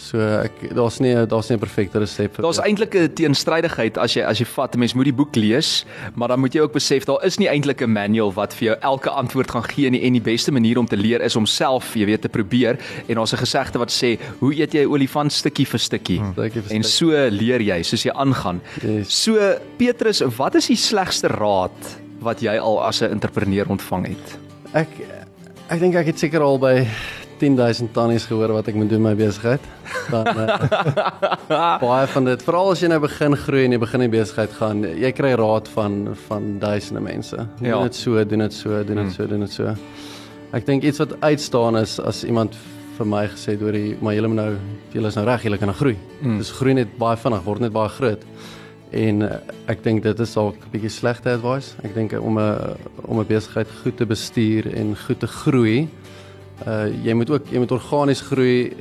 So 0.06 0.22
ek 0.22 0.68
daar's 0.76 1.00
nie 1.02 1.14
daar's 1.26 1.48
nie 1.50 1.56
'n 1.56 1.60
perfekte 1.60 1.98
resep 1.98 2.36
vir. 2.36 2.42
Daar's 2.42 2.60
eintlik 2.62 2.94
'n 2.94 3.12
teenstrydigheid 3.14 3.98
as 3.98 4.14
jy 4.14 4.22
as 4.22 4.38
jy 4.38 4.46
vat 4.46 4.76
mens 4.76 4.94
moet 4.94 5.04
die 5.10 5.12
boek 5.12 5.34
lees, 5.36 5.84
maar 6.14 6.28
dan 6.28 6.40
moet 6.40 6.54
jy 6.54 6.60
ook 6.60 6.72
besef 6.72 7.04
daar 7.04 7.24
is 7.24 7.38
nie 7.38 7.48
eintlik 7.48 7.82
'n 7.82 7.90
manual 7.92 8.32
wat 8.32 8.54
vir 8.54 8.68
jou 8.68 8.76
elke 8.82 9.10
antwoord 9.10 9.50
gaan 9.50 9.64
gee 9.64 9.90
nie 9.90 10.02
en 10.02 10.12
die 10.12 10.20
beste 10.20 10.52
manier 10.52 10.78
om 10.78 10.86
te 10.86 10.96
leer 10.96 11.20
is 11.20 11.36
om 11.36 11.46
self, 11.46 11.94
jy 11.94 12.06
weet, 12.06 12.22
te 12.22 12.28
probeer 12.28 12.78
en 13.08 13.14
daar's 13.14 13.32
'n 13.32 13.44
gesegde 13.44 13.78
wat 13.78 13.90
sê, 13.90 14.18
hoe 14.38 14.54
eet 14.54 14.72
jy 14.72 14.84
'n 14.84 14.90
olifant 14.90 15.32
stukkie 15.32 15.66
vir 15.66 15.80
stukkie? 15.80 16.18
Hmm, 16.18 16.34
en 16.70 16.82
so 16.82 17.10
leer 17.30 17.60
jy 17.60 17.82
soos 17.82 18.04
jy 18.04 18.12
aangaan. 18.12 18.60
Yes. 18.82 19.22
So 19.22 19.58
Petrus, 19.76 20.20
wat 20.20 20.54
is 20.54 20.66
die 20.66 20.76
slegste 20.76 21.28
raad 21.28 21.98
wat 22.20 22.40
jy 22.40 22.58
al 22.58 22.82
as 22.84 23.02
'n 23.02 23.10
entrepreneur 23.10 23.66
ontvang 23.68 24.06
het? 24.06 24.38
Ek 24.72 24.88
ek 25.68 25.80
dink 25.80 25.94
ek 25.94 26.06
het 26.06 26.18
seker 26.18 26.40
al 26.40 26.58
by 26.58 26.86
10000 27.38 27.92
tannies 27.92 28.26
gehoor 28.26 28.52
wat 28.52 28.68
ek 28.68 28.74
moet 28.74 28.90
doen 28.90 29.02
my 29.02 29.14
besigheid. 29.14 29.60
Dan 30.10 30.26
uh, 30.26 31.78
baie 31.86 32.06
van 32.06 32.24
dit, 32.24 32.42
veral 32.42 32.70
as 32.70 32.80
jy 32.80 32.88
nou 32.88 33.00
begin 33.00 33.36
groei 33.36 33.64
en 33.64 33.76
jy 33.76 33.80
begin 33.82 34.02
'n 34.02 34.10
besigheid 34.10 34.52
gaan, 34.60 34.84
jy 34.84 35.12
kry 35.12 35.34
raad 35.38 35.68
van 35.68 36.16
van 36.28 36.58
duisende 36.58 37.00
mense. 37.00 37.36
Doen 37.58 37.68
ja. 37.68 37.82
dit 37.82 37.94
so, 37.94 38.24
doen 38.24 38.38
dit 38.46 38.54
so, 38.54 38.84
doen 38.84 39.02
dit 39.02 39.04
hmm. 39.04 39.16
so, 39.16 39.26
doen 39.26 39.40
dit 39.40 39.52
so. 39.52 39.74
Ek 40.52 40.66
dink 40.66 40.82
iets 40.82 40.98
wat 40.98 41.20
uitstaan 41.20 41.76
is 41.76 42.00
as 42.00 42.24
iemand 42.24 42.54
vir 42.96 43.08
my 43.08 43.26
gesê 43.28 43.56
het 43.56 43.62
oor 43.64 43.76
die 43.76 43.96
maar 44.00 44.14
julle 44.16 44.30
moet 44.32 44.40
nou 44.40 44.52
julle 44.94 45.10
is 45.10 45.18
nou 45.18 45.24
reg, 45.26 45.42
julle 45.44 45.58
kan 45.60 45.68
nou 45.70 45.76
groei. 45.76 45.96
Mm. 46.22 46.38
Dis 46.40 46.52
groei 46.56 46.76
net 46.78 46.94
baie 47.00 47.18
vinnig, 47.20 47.42
word 47.44 47.64
net 47.66 47.74
baie 47.74 47.92
groot. 47.92 48.22
En 48.96 49.26
uh, 49.26 49.38
ek 49.72 49.82
dink 49.84 50.04
dit 50.04 50.20
is 50.24 50.34
dalk 50.38 50.56
'n 50.56 50.72
bietjie 50.72 50.92
slegte 50.92 51.34
advice. 51.34 51.74
Ek 51.84 51.94
dink 51.94 52.14
om 52.16 52.38
'n 52.38 52.76
om 53.04 53.20
'n 53.20 53.26
besigheid 53.26 53.68
goed 53.82 53.96
te 53.96 54.06
bestuur 54.06 54.72
en 54.72 54.96
goed 54.96 55.20
te 55.20 55.26
groei, 55.26 55.88
uh 56.64 56.86
jy 57.04 57.14
moet 57.14 57.30
ook 57.30 57.48
jy 57.52 57.58
moet 57.58 57.72
organies 57.72 58.20
groei 58.20 58.72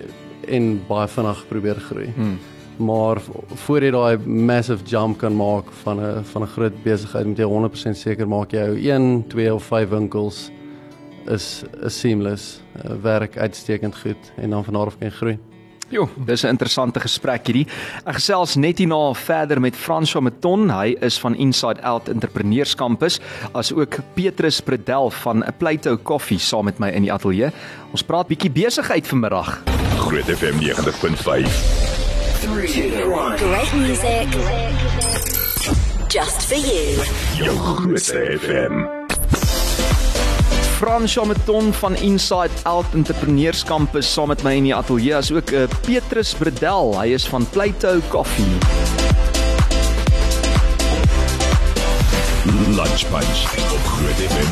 en 0.48 0.76
baie 0.88 1.08
vinnig 1.08 1.46
probeer 1.50 1.80
groei. 1.90 2.12
Hmm. 2.16 2.38
Maar 2.78 3.22
voor 3.66 3.84
jy 3.84 3.92
daai 3.92 4.28
massive 4.28 4.84
jump 4.84 5.18
kan 5.18 5.36
maak 5.36 5.72
van 5.84 6.00
'n 6.00 6.24
van 6.24 6.44
'n 6.44 6.54
groot 6.56 6.84
besigheid, 6.84 7.26
moet 7.26 7.38
jy 7.38 7.46
100% 7.46 7.98
seker 7.98 8.28
maak 8.28 8.52
jy 8.52 8.60
hou 8.60 8.76
1, 8.76 9.28
2 9.28 9.54
of 9.54 9.64
5 9.64 9.90
winkels 9.90 10.52
is 11.28 11.64
'n 11.84 11.90
seamless, 11.90 12.62
uh, 12.76 12.96
werk 13.02 13.38
uitstekend 13.38 13.96
goed 13.96 14.32
en 14.38 14.50
dan 14.50 14.64
van 14.64 14.74
daar 14.74 14.86
af 14.86 14.98
kan 14.98 15.08
jy 15.08 15.14
groei. 15.14 15.40
Jo, 15.90 16.10
dis 16.16 16.44
'n 16.44 16.48
interessante 16.48 17.00
gesprek 17.00 17.46
hierdie. 17.48 17.68
Ek 18.06 18.16
gesels 18.16 18.56
net 18.56 18.78
hierna 18.78 19.14
verder 19.14 19.60
met 19.62 19.76
François 19.76 20.22
Meton. 20.24 20.70
Hy 20.70 20.96
is 21.02 21.20
van 21.20 21.36
Inside 21.36 21.82
Out 21.82 22.10
Entrepreneurs 22.10 22.76
Campus, 22.76 23.20
as 23.54 23.72
ook 23.74 23.98
Petrus 24.14 24.62
Predel 24.62 25.10
van 25.10 25.44
Plato 25.58 25.98
Coffee 25.98 26.40
saam 26.40 26.66
met 26.66 26.80
my 26.80 26.90
in 26.90 27.04
die 27.04 27.14
ateljee. 27.14 27.52
Ons 27.92 28.04
praat 28.04 28.28
bietjie 28.28 28.52
besigheid 28.52 29.08
vanmiddag. 29.08 29.62
Groot 29.98 30.26
FM 30.26 30.60
90.5. 30.60 31.96
Great 33.38 33.74
music. 33.74 34.28
Just 36.10 36.46
for 36.46 36.58
you. 36.58 37.04
Jou 37.38 37.58
Groot 37.58 38.14
FM. 38.40 38.95
Frans 40.76 41.14
Chameton 41.14 41.74
van 41.74 41.96
Inside 41.96 42.50
Out 42.64 42.86
Entrepreneurs 42.94 43.64
Campus 43.64 44.10
saam 44.14 44.28
met 44.28 44.44
my 44.44 44.58
in 44.60 44.68
die 44.68 44.76
ateljee 44.76 45.16
as 45.16 45.32
ook 45.32 45.52
'n 45.52 45.56
uh, 45.56 45.80
Petrus 45.88 46.36
Bredel, 46.36 47.00
hy 47.00 47.16
is 47.16 47.28
van 47.32 47.48
Plato 47.50 48.00
Coffee. 48.12 49.05
Lunch 52.76 53.06
Punch 53.10 53.42
op 53.74 53.84
Groot 53.84 54.20
FM 54.20 54.50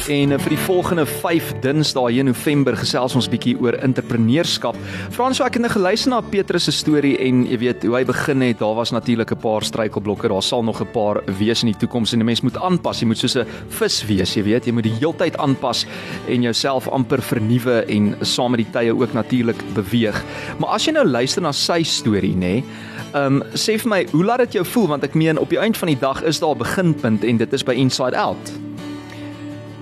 90.5. 0.00 0.06
En 0.08 0.30
uh, 0.30 0.38
vir 0.40 0.52
die 0.54 0.58
volgende 0.64 1.02
5 1.06 1.50
Dinsdae 1.60 2.14
in 2.22 2.30
November 2.30 2.78
gesels 2.80 3.12
ons 3.18 3.28
bietjie 3.28 3.52
oor 3.60 3.76
entrepreneurskap. 3.76 4.78
Frans, 5.12 5.42
ek 5.44 5.58
het 5.58 5.66
net 5.66 5.74
geluister 5.74 6.14
na 6.14 6.22
Petrus 6.24 6.64
se 6.70 6.72
storie 6.72 7.18
en 7.20 7.42
jy 7.50 7.58
weet 7.60 7.84
hoe 7.84 7.98
hy 7.98 8.00
begin 8.08 8.46
het. 8.46 8.62
Daar 8.62 8.78
was 8.78 8.94
natuurlik 8.96 9.34
'n 9.36 9.40
paar 9.42 9.66
struikelblokke. 9.68 10.32
Daar 10.32 10.42
sal 10.42 10.64
nog 10.64 10.80
'n 10.80 10.88
paar 10.94 11.20
wees 11.38 11.60
in 11.60 11.72
die 11.72 11.80
toekoms 11.80 12.12
en 12.12 12.20
'n 12.20 12.24
mens 12.24 12.40
moet 12.40 12.56
aanpas. 12.56 13.00
Jy 13.00 13.06
moet 13.06 13.18
soos 13.18 13.36
'n 13.36 13.46
vis 13.68 14.04
wees, 14.06 14.34
jy 14.34 14.42
weet. 14.42 14.64
Jy 14.64 14.72
moet 14.72 14.88
die 14.88 14.98
heeltyd 15.00 15.36
aanpas 15.36 15.84
en 16.26 16.42
jouself 16.42 16.88
amper 16.88 17.22
vernuwe 17.22 17.84
en 17.84 18.16
saam 18.20 18.50
met 18.50 18.64
die 18.64 18.72
tye 18.72 18.96
ook 18.96 19.12
natuurlik 19.12 19.62
beweeg. 19.74 20.24
Maar 20.58 20.70
as 20.70 20.84
jy 20.84 20.92
nou 20.92 21.06
luister 21.06 21.42
na 21.42 21.52
sy 21.52 21.82
storie, 21.82 22.34
nê, 22.34 22.38
nee, 22.38 22.64
Ehm 23.10 23.40
um, 23.40 23.42
sê 23.58 23.74
vir 23.74 23.90
my, 23.90 23.98
hoe 24.12 24.24
laat 24.24 24.44
dit 24.44 24.52
jou 24.60 24.62
voel 24.70 24.86
want 24.92 25.02
ek 25.02 25.16
meen 25.18 25.38
op 25.38 25.50
die 25.50 25.58
eind 25.58 25.74
van 25.80 25.90
die 25.90 25.98
dag 25.98 26.20
is 26.22 26.38
daar 26.38 26.54
'n 26.54 26.62
beginpunt 27.10 27.24
en 27.24 27.36
dit 27.38 27.52
is 27.52 27.64
by 27.64 27.74
Inside 27.74 28.16
Out. 28.16 28.52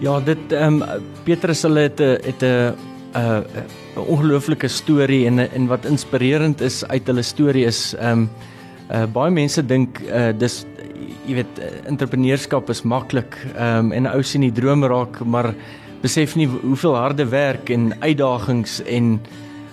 Ja, 0.01 0.21
dit 0.21 0.53
ehm 0.53 0.83
um, 0.83 1.05
Petrus 1.25 1.63
hulle 1.63 1.89
het 1.89 2.01
'n 2.01 2.19
het 2.23 2.43
'n 2.43 2.75
'n 3.15 3.45
'n 3.97 4.07
ongelooflike 4.07 4.69
storie 4.69 5.27
en 5.27 5.39
en 5.39 5.67
wat 5.67 5.85
inspirerend 5.85 6.61
is 6.61 6.85
uit 6.87 7.07
hulle 7.07 7.23
storie 7.23 7.67
is 7.67 7.95
ehm 7.99 8.11
um, 8.11 8.31
uh, 8.91 9.07
baie 9.13 9.31
mense 9.31 9.67
dink 9.67 10.01
uh, 10.01 10.33
dis 10.39 10.67
jy 11.27 11.35
weet 11.35 11.59
entrepreneurskap 11.87 12.71
is 12.71 12.83
maklik 12.83 13.37
ehm 13.57 13.87
um, 13.87 13.93
en 13.93 14.07
ou 14.07 14.23
sien 14.23 14.41
die 14.41 14.53
droom 14.53 14.85
raak 14.85 15.25
maar 15.25 15.55
besef 16.03 16.37
nie 16.37 16.47
hoeveel 16.47 16.95
harde 16.95 17.27
werk 17.29 17.71
en 17.71 17.93
uitdagings 18.01 18.83
en 18.87 19.21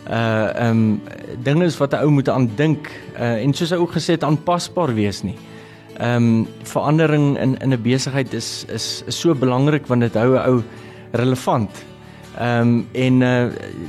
uh 0.09 0.49
ehm 0.55 0.69
um, 0.69 1.01
dinge 1.43 1.65
is 1.65 1.77
wat 1.77 1.93
'n 1.93 2.03
ou 2.03 2.09
moet 2.09 2.29
aan 2.29 2.49
dink 2.55 2.89
uh 3.19 3.43
en 3.43 3.53
soos 3.53 3.69
hy 3.69 3.77
ook 3.77 3.93
gesê 3.93 4.11
het 4.17 4.23
aanpasbaar 4.23 4.93
wees 4.93 5.23
nie. 5.23 5.37
Ehm 5.97 6.15
um, 6.15 6.47
verandering 6.63 7.37
in 7.39 7.57
in 7.61 7.71
'n 7.73 7.81
besigheid 7.81 8.33
is 8.33 8.65
is 8.67 9.03
is 9.07 9.19
so 9.19 9.35
belangrik 9.35 9.87
want 9.87 10.01
dit 10.01 10.13
hou 10.13 10.35
'n 10.35 10.49
ou 10.49 10.63
relevant. 11.11 11.71
Ehm 12.39 12.61
um, 12.61 12.87
en 12.91 13.21
uh 13.21 13.47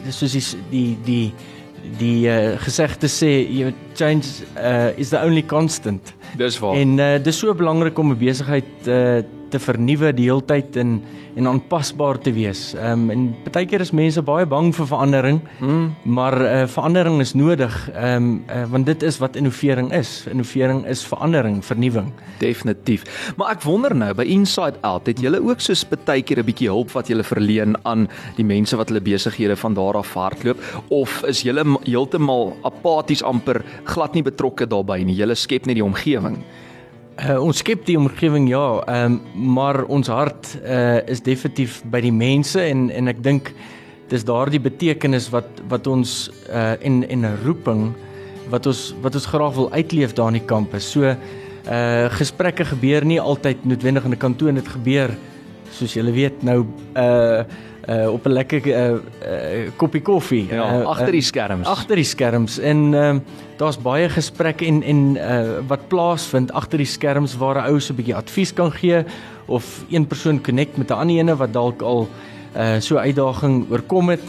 soos 0.08 0.32
die 0.32 0.44
die 0.70 0.98
die 1.04 1.32
die 1.98 2.28
uh, 2.28 2.58
gesegde 2.58 3.08
sê 3.08 3.46
you 3.48 3.72
change 3.94 4.46
uh 4.56 4.98
is 4.98 5.08
the 5.08 5.18
only 5.18 5.42
constant. 5.42 6.14
Dis 6.36 6.58
waar. 6.58 6.74
En 6.74 6.98
uh 6.98 7.22
dis 7.22 7.38
so 7.38 7.54
belangrik 7.54 7.98
om 7.98 8.10
'n 8.10 8.18
besigheid 8.18 8.86
uh 8.86 9.22
te 9.56 9.62
vernuwe 9.62 10.12
die 10.16 10.28
hele 10.28 10.44
tyd 10.44 10.76
en 10.80 11.00
en 11.36 11.44
aanpasbaar 11.50 12.16
te 12.24 12.32
wees. 12.32 12.70
Ehm 12.74 13.10
um, 13.10 13.10
en 13.12 13.24
baie 13.52 13.66
keer 13.68 13.82
is 13.84 13.90
mense 13.92 14.22
baie 14.24 14.46
bang 14.48 14.70
vir 14.72 14.86
verandering, 14.88 15.42
mm. 15.60 15.82
maar 16.16 16.36
uh, 16.40 16.62
verandering 16.72 17.20
is 17.20 17.34
nodig. 17.36 17.74
Ehm 17.92 18.16
um, 18.16 18.30
uh, 18.48 18.62
want 18.72 18.88
dit 18.88 19.04
is 19.04 19.18
wat 19.20 19.36
innovering 19.36 19.92
is. 19.92 20.24
Innovering 20.32 20.86
is 20.88 21.04
verandering, 21.04 21.60
vernuwing. 21.64 22.08
Definitief. 22.40 23.04
Maar 23.36 23.52
ek 23.56 23.66
wonder 23.68 23.92
nou 23.94 24.12
by 24.16 24.24
Inside 24.32 24.80
Out, 24.80 25.10
het 25.12 25.20
julle 25.20 25.42
ook 25.44 25.60
soos 25.60 25.84
baie 25.84 26.22
keer 26.22 26.40
'n 26.40 26.48
bietjie 26.48 26.72
hulp 26.72 26.96
wat 26.96 27.12
julle 27.12 27.24
verleen 27.24 27.76
aan 27.84 28.08
die 28.36 28.44
mense 28.44 28.76
wat 28.76 28.88
hulle 28.88 29.04
besighede 29.04 29.56
van 29.56 29.74
daar 29.74 30.00
af 30.00 30.14
hardloop 30.14 30.56
of 30.88 31.22
is 31.28 31.42
julle 31.42 31.64
heeltemal 31.84 32.56
apaties 32.64 33.22
amper 33.22 33.60
glad 33.84 34.14
nie 34.14 34.24
betrokke 34.24 34.66
daarbey 34.66 35.04
nie. 35.04 35.20
Julle 35.20 35.34
skep 35.34 35.66
net 35.66 35.76
die 35.76 35.84
omgewing. 35.84 36.40
Uh, 37.16 37.38
ons 37.40 37.62
skep 37.62 37.86
die 37.88 37.96
omgewing 37.96 38.44
ja, 38.50 38.82
um, 38.92 39.14
maar 39.56 39.86
ons 39.88 40.10
hart 40.12 40.50
uh, 40.60 41.00
is 41.08 41.22
definitief 41.24 41.78
by 41.88 42.02
die 42.04 42.12
mense 42.12 42.60
en 42.60 42.90
en 42.92 43.08
ek 43.08 43.22
dink 43.24 43.54
dis 44.10 44.26
daardie 44.28 44.60
betekenis 44.60 45.30
wat 45.32 45.48
wat 45.70 45.88
ons 45.88 46.28
uh, 46.50 46.74
en 46.84 47.00
en 47.08 47.24
roeping 47.40 47.86
wat 48.52 48.68
ons 48.68 48.82
wat 49.00 49.16
ons 49.16 49.28
graag 49.32 49.56
wil 49.56 49.70
uitleef 49.72 50.12
daar 50.12 50.28
in 50.34 50.42
die 50.42 50.44
kampus. 50.44 50.90
So 50.92 51.08
uh 51.66 52.06
gesprekke 52.14 52.68
gebeur 52.68 53.02
nie 53.02 53.18
altyd 53.18 53.64
noodwendig 53.64 54.04
in 54.04 54.12
'n 54.12 54.22
kantoor 54.22 54.52
dit 54.52 54.68
gebeur 54.68 55.10
soos 55.72 55.96
julle 55.96 56.12
weet 56.12 56.44
nou 56.44 56.66
uh 56.94 57.42
uh 57.86 58.12
op 58.12 58.26
'n 58.26 58.32
lekker 58.32 58.66
uh, 58.66 58.90
uh 58.90 59.70
koppie 59.76 60.02
koffie 60.02 60.46
ja, 60.50 60.80
uh, 60.80 60.86
agter 60.86 61.12
die 61.12 61.22
skerms. 61.22 61.66
Agter 61.66 61.96
die 61.96 62.04
skerms 62.04 62.58
en 62.58 62.92
uh, 62.94 63.14
daar's 63.56 63.78
baie 63.78 64.08
gesprekke 64.08 64.66
en 64.66 64.82
en 64.82 65.16
uh 65.16 65.60
wat 65.68 65.88
plaasvind 65.88 66.52
agter 66.52 66.78
die 66.78 66.86
skerms 66.86 67.36
waar 67.36 67.62
'n 67.62 67.70
ou 67.72 67.80
so 67.80 67.92
'n 67.92 67.96
bietjie 67.96 68.16
advies 68.16 68.52
kan 68.52 68.72
gee 68.72 69.04
of 69.46 69.84
een 69.90 70.06
persoon 70.06 70.42
connect 70.42 70.76
met 70.76 70.90
'n 70.90 70.98
ander 70.98 71.16
ene 71.16 71.36
wat 71.36 71.52
dalk 71.52 71.82
al 71.82 72.08
uh 72.56 72.80
so 72.80 72.94
'n 72.96 73.06
uitdaging 73.06 73.70
oorkom 73.70 74.08
het. 74.08 74.24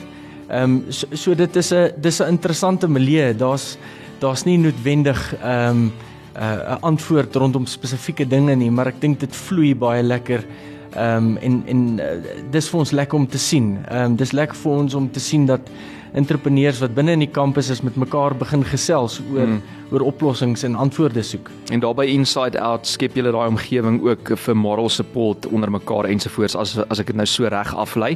Ehm 0.47 0.63
um, 0.63 0.85
so, 0.89 1.07
so 1.11 1.35
dit 1.35 1.55
is 1.55 1.73
'n 1.73 1.91
dis 1.97 2.19
'n 2.19 2.27
interessante 2.27 2.87
milieu. 2.87 3.35
Daar's 3.35 3.77
daar's 4.19 4.43
nie 4.43 4.57
noodwendig 4.57 5.35
ehm 5.41 5.69
um, 5.69 5.91
'n 6.37 6.43
uh, 6.43 6.77
antwoord 6.79 7.35
rondom 7.35 7.65
spesifieke 7.65 8.27
dinge 8.27 8.55
nie, 8.55 8.71
maar 8.71 8.87
ek 8.87 9.01
dink 9.01 9.19
dit 9.19 9.35
vloei 9.35 9.75
baie 9.75 10.03
lekker. 10.03 10.43
Ehm 10.97 11.27
um, 11.27 11.37
en 11.37 11.63
en 11.65 11.81
uh, 11.99 12.05
dis 12.51 12.69
vir 12.69 12.79
ons 12.79 12.91
lekker 12.91 13.17
om 13.17 13.27
te 13.27 13.37
sien. 13.37 13.77
Ehm 13.85 14.11
um, 14.11 14.15
dis 14.17 14.31
lekker 14.33 14.57
vir 14.57 14.71
ons 14.71 14.93
om 14.97 15.11
te 15.11 15.21
sien 15.21 15.45
dat 15.45 15.69
entrepreneurs 16.17 16.79
wat 16.81 16.95
binne 16.95 17.13
in 17.17 17.25
die 17.25 17.31
kampus 17.31 17.69
is 17.69 17.83
met 17.85 17.95
mekaar 17.99 18.33
begin 18.37 18.63
gesels 18.65 19.19
oor 19.33 19.43
hmm. 19.43 19.59
oor 19.91 20.03
oplossings 20.07 20.63
en 20.63 20.75
antwoorde 20.75 21.21
soek. 21.23 21.51
En 21.71 21.83
daarbey 21.83 22.07
inside 22.15 22.59
out 22.59 22.87
skep 22.87 23.15
julle 23.19 23.31
daai 23.35 23.47
omgewing 23.51 23.99
ook 24.07 24.33
vir 24.45 24.57
moral 24.57 24.89
support 24.89 25.45
onder 25.51 25.71
mekaar 25.71 26.09
ensovoorts 26.09 26.57
as 26.57 26.77
as 26.87 27.03
ek 27.03 27.13
dit 27.13 27.21
nou 27.21 27.27
so 27.29 27.45
reg 27.53 27.75
aflei. 27.75 28.15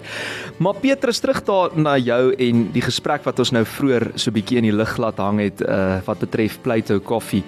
Maar 0.58 0.82
Petrus 0.82 1.22
terug 1.22 1.44
daar 1.46 1.78
na 1.78 1.98
jou 2.02 2.34
en 2.34 2.66
die 2.74 2.86
gesprek 2.88 3.28
wat 3.30 3.40
ons 3.40 3.54
nou 3.54 3.66
vroeër 3.78 4.12
so 4.16 4.34
bietjie 4.34 4.58
in 4.64 4.72
die 4.72 4.76
lig 4.76 4.98
laat 4.98 5.22
hang 5.22 5.44
het 5.44 5.62
uh, 5.62 6.02
wat 6.08 6.26
betref 6.26 6.58
Plato 6.66 7.00
Coffee. 7.00 7.46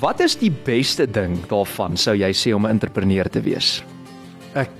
Wat 0.00 0.20
is 0.24 0.38
die 0.38 0.52
beste 0.64 1.04
ding 1.06 1.36
daarvan 1.50 1.96
sou 1.98 2.16
jy 2.16 2.32
sê 2.32 2.54
om 2.54 2.64
'n 2.66 2.78
entrepreneur 2.78 3.28
te 3.28 3.42
wees? 3.42 3.82
Ek 4.54 4.70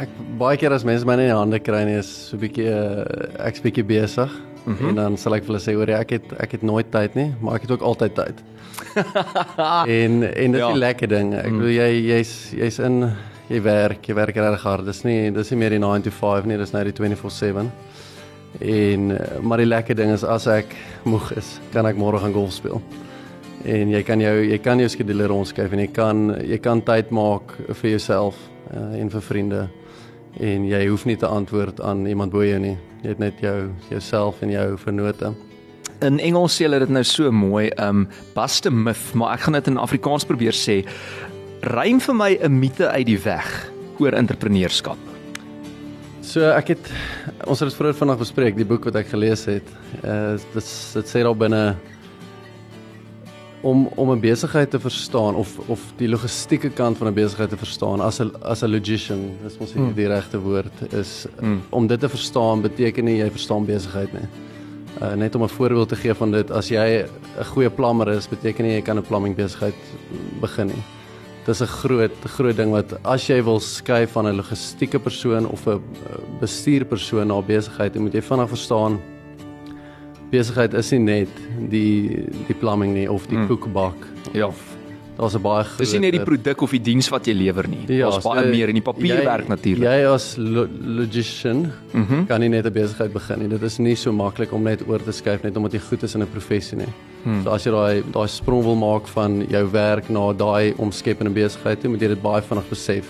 ek 0.00 0.08
baie 0.40 0.56
keer 0.60 0.72
as 0.72 0.84
mense 0.84 1.06
my 1.06 1.16
in 1.18 1.26
die 1.26 1.34
hande 1.34 1.60
kry 1.60 1.84
nie 1.84 1.98
is 2.00 2.08
so 2.30 2.36
'n 2.36 2.40
bietjie 2.40 2.68
uh, 2.68 3.46
ek's 3.46 3.60
bietjie 3.60 3.84
besig 3.84 4.30
mm 4.64 4.74
-hmm. 4.74 4.88
en 4.88 4.94
dan 4.94 5.16
sal 5.16 5.34
ek 5.34 5.44
vir 5.44 5.54
hulle 5.54 5.64
sê 5.64 5.76
oor 5.76 5.88
ek 5.88 6.10
het 6.10 6.32
ek 6.40 6.52
het 6.52 6.62
nooit 6.62 6.90
tyd 6.90 7.14
nie, 7.14 7.34
maar 7.40 7.54
ek 7.56 7.62
het 7.62 7.70
ook 7.70 7.82
altyd 7.82 8.14
tyd. 8.14 8.42
en 10.00 10.22
en 10.22 10.52
dit 10.52 10.60
is 10.60 10.66
ja. 10.66 10.72
'n 10.72 10.78
lekker 10.78 11.08
ding. 11.08 11.34
Ek 11.34 11.50
mm. 11.50 11.58
bedoel 11.58 11.74
jy 11.74 11.90
jy's 12.10 12.52
jy's 12.56 12.78
in 12.78 13.12
jy 13.48 13.60
werk, 13.62 14.08
jy 14.08 14.14
werk 14.14 14.36
reg 14.36 14.62
hard. 14.62 14.86
Dis 14.86 15.04
nie 15.04 15.30
dis 15.30 15.50
nie 15.50 15.58
meer 15.58 15.70
die 15.70 15.78
9 15.78 16.02
to 16.02 16.10
5 16.10 16.44
nie, 16.44 16.56
dis 16.56 16.72
nou 16.72 16.84
die 16.84 16.92
24/7. 16.92 17.70
En 18.60 19.10
eh, 19.10 19.40
maar 19.42 19.58
die 19.58 19.66
lekker 19.66 19.96
ding 19.96 20.12
is 20.12 20.24
as 20.24 20.46
ek 20.46 20.74
moeg 21.04 21.32
is, 21.36 21.60
kan 21.72 21.86
ek 21.86 21.96
môre 21.96 22.18
gaan 22.18 22.32
golf 22.32 22.52
speel. 22.52 22.82
En 23.64 23.90
jy 23.90 24.02
kan 24.02 24.20
jou 24.20 24.44
jy 24.44 24.58
kan 24.58 24.78
jou 24.78 24.88
skedule 24.88 25.26
rondskuif 25.26 25.72
en 25.72 25.78
jy 25.78 25.90
kan 25.92 26.36
jy 26.44 26.58
kan 26.58 26.82
tyd 26.82 27.10
maak 27.10 27.56
vir 27.68 27.90
jouself 27.90 28.34
uh, 28.72 29.00
en 29.00 29.10
vir 29.10 29.20
vriende 29.20 29.68
en 30.42 30.64
jy 30.66 30.80
hoef 30.88 31.04
nie 31.06 31.16
te 31.16 31.28
antwoord 31.30 31.80
aan 31.80 32.06
iemand 32.10 32.32
bo 32.34 32.42
jou 32.42 32.58
nie. 32.58 32.76
Jy 33.04 33.12
het 33.12 33.20
net 33.22 33.42
jou 33.42 33.70
jouself 33.90 34.40
en 34.42 34.50
jou 34.50 34.66
vernote. 34.82 35.30
In 36.02 36.18
Engels 36.18 36.56
sê 36.56 36.66
hulle 36.66 36.80
dit 36.82 36.90
nou 36.90 37.04
so 37.06 37.30
mooi, 37.30 37.68
um 37.78 38.08
bust 38.34 38.66
a 38.66 38.72
myth, 38.72 39.12
maar 39.14 39.36
ek 39.36 39.46
gaan 39.46 39.58
dit 39.60 39.70
in 39.70 39.78
Afrikaans 39.78 40.26
probeer 40.26 40.56
sê. 40.56 40.82
Rym 41.70 42.00
vir 42.00 42.14
my 42.14 42.30
'n 42.42 42.58
mite 42.58 42.88
uit 42.88 43.06
die 43.06 43.18
weg 43.18 43.70
oor 43.98 44.12
entrepreneurskap. 44.12 44.98
So 46.22 46.50
ek 46.50 46.68
het 46.68 46.90
ons 47.46 47.60
het 47.60 47.68
dit 47.68 47.76
vroeër 47.78 47.94
vanaand 47.94 48.18
bespreek, 48.18 48.56
die 48.56 48.64
boek 48.64 48.84
wat 48.84 48.96
ek 48.96 49.12
gelees 49.12 49.44
het. 49.44 49.66
Uh 50.02 50.36
dit 50.54 50.66
dit 50.94 51.06
sê 51.06 51.22
daar 51.22 51.36
binne 51.36 51.76
om 53.64 53.88
om 53.94 54.10
'n 54.10 54.20
besigheid 54.20 54.70
te 54.70 54.80
verstaan 54.80 55.34
of 55.34 55.58
of 55.66 55.80
die 55.96 56.08
logistieke 56.08 56.70
kant 56.70 56.98
van 56.98 57.06
'n 57.06 57.14
besigheid 57.14 57.48
te 57.48 57.56
verstaan 57.56 58.00
as 58.00 58.20
'n 58.20 58.30
as 58.42 58.62
'n 58.62 58.70
logician, 58.70 59.30
dis 59.42 59.58
mos 59.58 59.74
mm. 59.74 59.94
die 59.94 60.06
regte 60.06 60.38
woord 60.40 60.92
is 60.92 61.26
mm. 61.40 61.60
om 61.70 61.86
dit 61.86 62.00
te 62.00 62.08
verstaan 62.08 62.60
beteken 62.60 63.04
nie 63.04 63.16
jy 63.16 63.30
verstaan 63.30 63.64
besigheid 63.64 64.12
nie. 64.12 64.28
Uh, 65.02 65.14
net 65.14 65.34
om 65.34 65.42
'n 65.42 65.48
voorbeeld 65.48 65.88
te 65.88 65.96
gee 65.96 66.14
van 66.14 66.30
dit, 66.30 66.50
as 66.50 66.68
jy 66.68 67.04
'n 67.38 67.44
goeie 67.44 67.70
plammer 67.70 68.08
is, 68.08 68.28
beteken 68.28 68.64
nie 68.64 68.74
jy 68.74 68.82
kan 68.82 68.98
'n 68.98 69.02
plumbing 69.02 69.34
besigheid 69.36 69.74
begin 70.40 70.66
nie. 70.66 70.82
Dis 71.46 71.60
'n 71.60 71.66
groot 71.66 72.12
groot 72.24 72.56
ding 72.56 72.70
wat 72.70 73.04
as 73.04 73.26
jy 73.26 73.42
wil 73.42 73.60
skuif 73.60 74.10
van 74.10 74.26
'n 74.26 74.36
logistieke 74.36 74.98
persoon 74.98 75.46
of 75.46 75.66
'n 75.66 75.80
bestuurpersoon 76.40 77.26
na 77.26 77.40
besigheid, 77.40 77.94
moet 77.94 78.14
jy 78.14 78.22
vinnig 78.22 78.48
verstaan 78.48 79.00
besigheid 80.34 80.74
is 80.74 80.92
nie 80.94 81.02
net 81.04 81.42
die 81.70 82.24
die 82.48 82.56
plumbing 82.58 82.94
nie 82.94 83.08
of 83.10 83.28
die 83.30 83.38
hmm. 83.38 83.50
koekbak. 83.50 84.08
Ja. 84.34 84.50
Daar's 85.14 85.34
'n 85.34 85.42
baie 85.42 85.64
Dis 85.78 85.92
nie 85.92 86.00
net 86.00 86.12
die 86.16 86.24
produk 86.24 86.62
of 86.62 86.70
die 86.70 86.80
diens 86.82 87.08
wat 87.08 87.26
jy 87.26 87.34
lewer 87.34 87.68
nie. 87.68 87.84
Ja, 87.86 88.10
Daar's 88.10 88.24
baie 88.24 88.42
so, 88.42 88.50
meer 88.50 88.68
in 88.68 88.74
die 88.74 88.82
papierwerk 88.82 89.48
natuurlik. 89.48 89.86
Jy 89.86 90.06
as 90.10 90.36
lo 90.36 90.66
logician 90.66 91.70
mm 91.92 92.06
-hmm. 92.06 92.26
kan 92.26 92.40
nie 92.40 92.48
net 92.48 92.66
'n 92.66 92.72
besigheid 92.72 93.12
begin 93.12 93.38
nie. 93.38 93.48
Dit 93.48 93.62
is 93.62 93.78
nie 93.78 93.94
so 93.94 94.12
maklik 94.12 94.52
om 94.52 94.62
net 94.62 94.82
oor 94.88 95.02
te 95.02 95.12
skuif 95.12 95.42
net 95.42 95.56
omdat 95.56 95.72
jy 95.72 95.78
goed 95.78 96.02
is 96.02 96.14
in 96.14 96.22
'n 96.22 96.30
professie 96.30 96.78
nie. 96.78 96.92
Hmm. 97.22 97.42
So 97.42 97.50
as 97.50 97.64
jy 97.64 97.70
daai 97.70 98.02
daai 98.12 98.28
sprong 98.28 98.62
wil 98.62 98.76
maak 98.76 99.06
van 99.06 99.46
jou 99.48 99.70
werk 99.70 100.08
na 100.08 100.32
daai 100.32 100.74
omskep 100.76 101.20
in 101.20 101.26
'n 101.26 101.32
besigheid, 101.34 101.84
moet 101.84 102.00
jy 102.00 102.08
dit 102.08 102.22
baie 102.22 102.42
vinnig 102.42 102.68
besef 102.68 103.06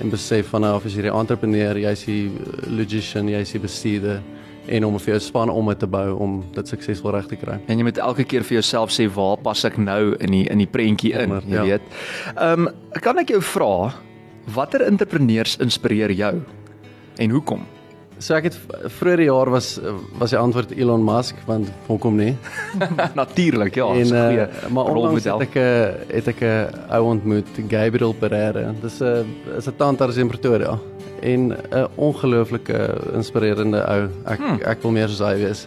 en 0.00 0.10
besef 0.10 0.46
van 0.46 0.60
nou 0.60 0.76
of 0.76 0.84
jy 0.84 1.02
'n 1.02 1.18
entrepreneur, 1.18 1.76
jy's 1.76 2.08
'n 2.08 2.30
logician, 2.68 3.28
jy's 3.28 3.54
'n 3.54 3.60
bestuurder 3.60 4.22
en 4.66 4.84
om 4.84 4.98
vir 4.98 5.14
jou 5.14 5.20
span 5.20 5.50
om 5.52 5.72
te 5.74 5.88
bou 5.90 6.06
om 6.20 6.38
dit 6.54 6.68
suksesvol 6.68 7.14
reg 7.16 7.28
te 7.30 7.38
kry. 7.40 7.58
En 7.68 7.78
jy 7.78 7.86
moet 7.86 7.98
elke 7.98 8.24
keer 8.28 8.46
vir 8.46 8.60
jouself 8.60 8.94
sê 8.94 9.08
waar 9.12 9.40
pas 9.42 9.64
ek 9.64 9.78
nou 9.78 10.14
in 10.20 10.30
die 10.30 10.44
in 10.50 10.62
die 10.62 10.70
prentjie 10.70 11.14
in, 11.18 11.38
jy 11.48 11.60
ja. 11.60 11.68
weet. 11.74 11.94
Ehm 12.34 12.68
um, 12.68 12.72
kan 13.04 13.18
ek 13.20 13.34
jou 13.34 13.42
vra 13.42 13.92
watter 14.54 14.84
entrepreneurs 14.86 15.58
inspireer 15.60 16.12
jou 16.14 16.34
en 17.18 17.30
hoekom? 17.30 17.64
So 18.22 18.36
ek 18.36 18.46
het 18.46 18.56
vroeër 18.94 19.24
die 19.24 19.26
jaar 19.26 19.50
was 19.50 19.74
was 20.20 20.32
die 20.32 20.38
antwoord 20.38 20.72
Elon 20.78 21.04
Musk 21.04 21.40
want 21.48 21.68
hoekom 21.88 22.16
nie? 22.16 22.32
Natuurlik 23.20 23.74
ja, 23.80 23.90
en, 23.90 24.14
uh, 24.14 24.46
maar 24.70 24.92
onlangs 24.94 25.26
het 25.26 25.48
ek 25.48 25.58
het 26.12 26.32
ek 26.32 26.40
'n 26.40 26.88
ou 26.94 27.02
ontmoet 27.10 27.50
Gabriel 27.68 28.14
Pereira. 28.14 28.72
Dis 28.80 29.00
'n 29.02 29.26
is 29.58 29.68
'n 29.68 29.76
tandarts 29.76 30.16
in 30.16 30.28
Pretoria 30.28 30.78
en 31.24 31.52
'n 31.52 31.88
ongelooflike 31.96 32.78
inspirerende 33.14 33.80
ou. 33.88 34.08
Ek 34.24 34.38
hmm. 34.38 34.60
ek 34.62 34.82
wil 34.82 34.90
meer 34.90 35.08
soos 35.08 35.24
hy 35.24 35.34
wees. 35.40 35.66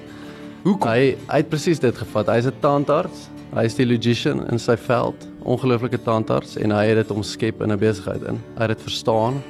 Hoekom? 0.64 0.90
Hy 0.90 1.16
hy 1.28 1.42
het 1.42 1.50
presies 1.50 1.80
dit 1.80 1.98
gevat. 1.98 2.30
Hy's 2.30 2.48
'n 2.48 2.60
tandarts. 2.62 3.30
Hy 3.56 3.64
is 3.64 3.76
die 3.76 3.88
logician 3.88 4.44
in 4.52 4.60
sy 4.60 4.76
veld. 4.78 5.28
Ongelooflike 5.48 6.02
tandarts 6.04 6.58
en 6.58 6.72
hy 6.72 6.86
het 6.92 6.98
dit 7.02 7.12
omskep 7.12 7.62
in 7.62 7.72
'n 7.72 7.80
besigheid 7.80 8.24
in. 8.24 8.42
Hy 8.58 8.68
het 8.68 8.78
dit 8.78 8.82
verstaan. 8.82 9.42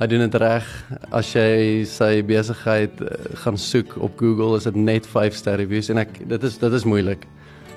Hy 0.00 0.06
doen 0.06 0.24
dit 0.24 0.34
reg. 0.40 0.66
As 1.10 1.32
jy 1.32 1.84
sy 1.86 2.22
besigheid 2.26 3.00
uh, 3.00 3.08
gaan 3.44 3.58
soek 3.58 3.96
op 4.02 4.16
Google, 4.18 4.56
is 4.56 4.64
dit 4.64 4.74
net 4.74 5.06
5 5.06 5.34
ster 5.34 5.56
reviews 5.56 5.90
en 5.90 5.98
ek 5.98 6.28
dit 6.28 6.42
is 6.42 6.58
dit 6.58 6.72
is 6.72 6.84
moeilik. 6.84 7.26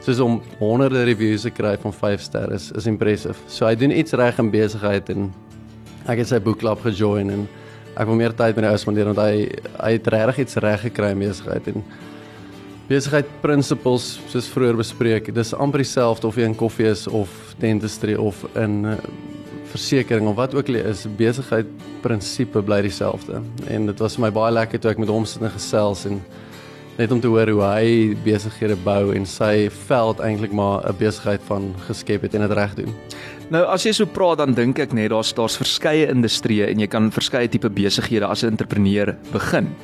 Soos 0.02 0.20
om 0.20 0.42
honderde 0.60 1.04
reviews 1.04 1.42
te 1.46 1.52
kry 1.52 1.78
van 1.78 1.94
5 1.94 2.22
ster 2.22 2.54
is 2.54 2.72
is 2.72 2.88
impressive. 2.88 3.38
So 3.48 3.66
hy 3.66 3.76
doen 3.76 3.92
iets 3.92 4.14
reg 4.14 4.40
in 4.40 4.50
besigheid 4.50 5.10
en 5.10 5.34
ek 6.06 6.24
het 6.24 6.32
sy 6.32 6.40
boekklub 6.44 6.82
gejoin 6.86 7.32
en 7.34 7.46
ek 7.96 8.10
wil 8.10 8.20
meer 8.20 8.36
tyd 8.36 8.58
met 8.58 8.70
hy 8.70 8.76
spandeer 8.82 9.12
want 9.12 9.22
hy 9.24 9.46
hy 9.80 9.92
het 9.98 10.12
regtig 10.16 10.46
iets 10.46 10.60
reg 10.64 10.88
gekry 10.90 11.14
in 11.16 11.24
besigheid 11.24 11.70
en 11.72 11.86
besigheid 12.90 13.30
principles 13.42 14.10
soos 14.30 14.50
vroeër 14.54 14.82
bespreek 14.82 15.32
dis 15.34 15.54
amper 15.54 15.82
dieselfde 15.84 16.28
of 16.28 16.38
jy 16.38 16.50
in 16.50 16.58
koffie 16.58 16.90
is 16.92 17.08
of 17.08 17.32
dentistry 17.62 18.18
of 18.20 18.44
in 18.56 18.84
uh, 18.86 19.00
versekerings 19.76 20.30
of 20.30 20.36
wat 20.36 20.56
ook 20.56 20.70
al 20.72 20.82
is 20.86 21.06
besigheid 21.18 21.68
prinsipe 22.02 22.62
bly 22.62 22.82
dieselfde. 22.86 23.42
En 23.68 23.90
dit 23.90 24.00
was 24.04 24.18
vir 24.18 24.28
my 24.28 24.32
baie 24.34 24.54
lekker 24.54 24.82
toe 24.82 24.92
ek 24.94 25.02
met 25.02 25.12
hom 25.12 25.26
sit 25.28 25.44
en 25.44 25.54
gesels 25.54 26.06
en 26.10 26.22
net 26.98 27.12
om 27.12 27.20
te 27.20 27.28
hoor 27.28 27.50
hoe 27.52 27.64
hy 27.64 28.16
besighede 28.24 28.78
bou 28.86 29.14
en 29.16 29.26
sy 29.26 29.70
veld 29.88 30.20
eintlik 30.20 30.52
maar 30.52 30.88
'n 30.88 30.98
besigheid 30.98 31.42
van 31.48 31.74
geskep 31.88 32.22
het 32.22 32.36
en 32.36 32.42
dit 32.42 32.52
reg 32.52 32.76
doen. 32.76 32.94
Nou 33.50 33.64
as 33.66 33.84
jy 33.86 33.92
so 33.92 34.06
praat 34.06 34.38
dan 34.38 34.54
dink 34.54 34.80
ek 34.80 34.94
net 34.94 35.10
daar's 35.10 35.34
daar's 35.34 35.58
verskeie 35.58 36.08
industrieë 36.08 36.70
en 36.72 36.80
jy 36.80 36.88
kan 36.88 37.12
verskeie 37.12 37.48
tipe 37.48 37.70
besighede 37.70 38.26
as 38.26 38.44
'n 38.44 38.48
entrepreneur 38.48 39.16
begin. 39.32 39.76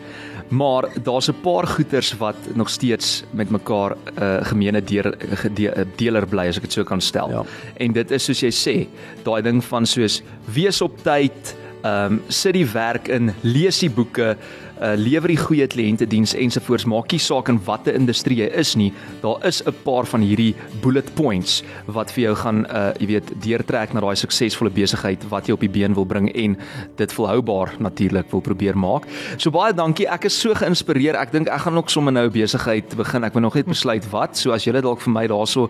Maar 0.51 0.89
daar's 1.03 1.29
'n 1.29 1.41
paar 1.41 1.67
goeters 1.67 2.17
wat 2.17 2.35
nog 2.53 2.69
steeds 2.69 3.23
met 3.31 3.49
mekaar 3.49 3.95
'n 3.95 4.23
uh, 4.23 4.45
gemeene 4.45 4.83
deur 4.83 5.15
de, 5.53 5.85
deler 5.95 6.27
bly 6.27 6.47
as 6.47 6.57
ek 6.57 6.63
dit 6.63 6.73
so 6.73 6.83
kan 6.83 7.01
stel. 7.01 7.29
Ja. 7.29 7.43
En 7.77 7.91
dit 7.91 8.11
is 8.11 8.23
soos 8.23 8.39
jy 8.39 8.51
sê, 8.51 8.87
daai 9.23 9.41
ding 9.41 9.63
van 9.63 9.85
soos 9.85 10.21
wees 10.53 10.81
op 10.81 11.03
tyd, 11.03 11.55
ehm 11.83 12.13
um, 12.13 12.21
sit 12.27 12.53
die 12.53 12.65
werk 12.65 13.07
in, 13.07 13.33
lees 13.41 13.79
die 13.79 13.89
boeke, 13.89 14.37
uh, 14.81 14.93
lewer 14.97 15.31
die 15.31 15.39
goeie 15.39 15.67
kliëntediens 15.69 16.33
ensovoorts. 16.37 16.87
Maak 16.89 17.13
nie 17.13 17.21
saak 17.21 17.49
in 17.51 17.59
watter 17.65 17.95
industrie 17.97 18.41
jy 18.41 18.49
is 18.57 18.73
nie. 18.79 18.91
Daar 19.21 19.43
is 19.47 19.61
'n 19.65 19.73
paar 19.83 20.05
van 20.05 20.21
hierdie 20.21 20.55
bullet 20.81 21.13
points 21.15 21.63
wat 21.85 22.11
vir 22.11 22.23
jou 22.23 22.35
gaan 22.35 22.65
uh, 22.65 22.91
jy 22.99 23.07
weet 23.07 23.31
deurtrek 23.41 23.93
na 23.93 24.01
daai 24.01 24.15
suksesvolle 24.15 24.71
besigheid 24.71 25.23
wat 25.29 25.47
jy 25.47 25.53
op 25.53 25.59
die 25.59 25.69
been 25.69 25.93
wil 25.93 26.05
bring 26.05 26.29
en 26.35 26.57
dit 26.97 27.13
volhoubaar 27.13 27.75
natuurlik 27.79 28.31
wil 28.31 28.41
probeer 28.41 28.77
maak. 28.77 29.05
So 29.37 29.51
baie 29.51 29.73
dankie. 29.73 30.07
Ek 30.07 30.25
is 30.25 30.39
so 30.39 30.53
geïnspireer. 30.53 31.15
Ek 31.15 31.31
dink 31.31 31.47
ek 31.47 31.61
gaan 31.61 31.77
ook 31.77 31.89
sommer 31.89 32.13
nou 32.13 32.29
besigheid 32.29 32.95
begin. 32.95 33.23
Ek 33.23 33.33
moet 33.33 33.43
nog 33.43 33.55
net 33.55 33.65
besluit 33.65 34.05
wat. 34.11 34.37
So 34.37 34.51
as 34.51 34.65
julle 34.65 34.81
dalk 34.81 35.01
vir 35.01 35.13
my 35.13 35.27
daarso 35.27 35.69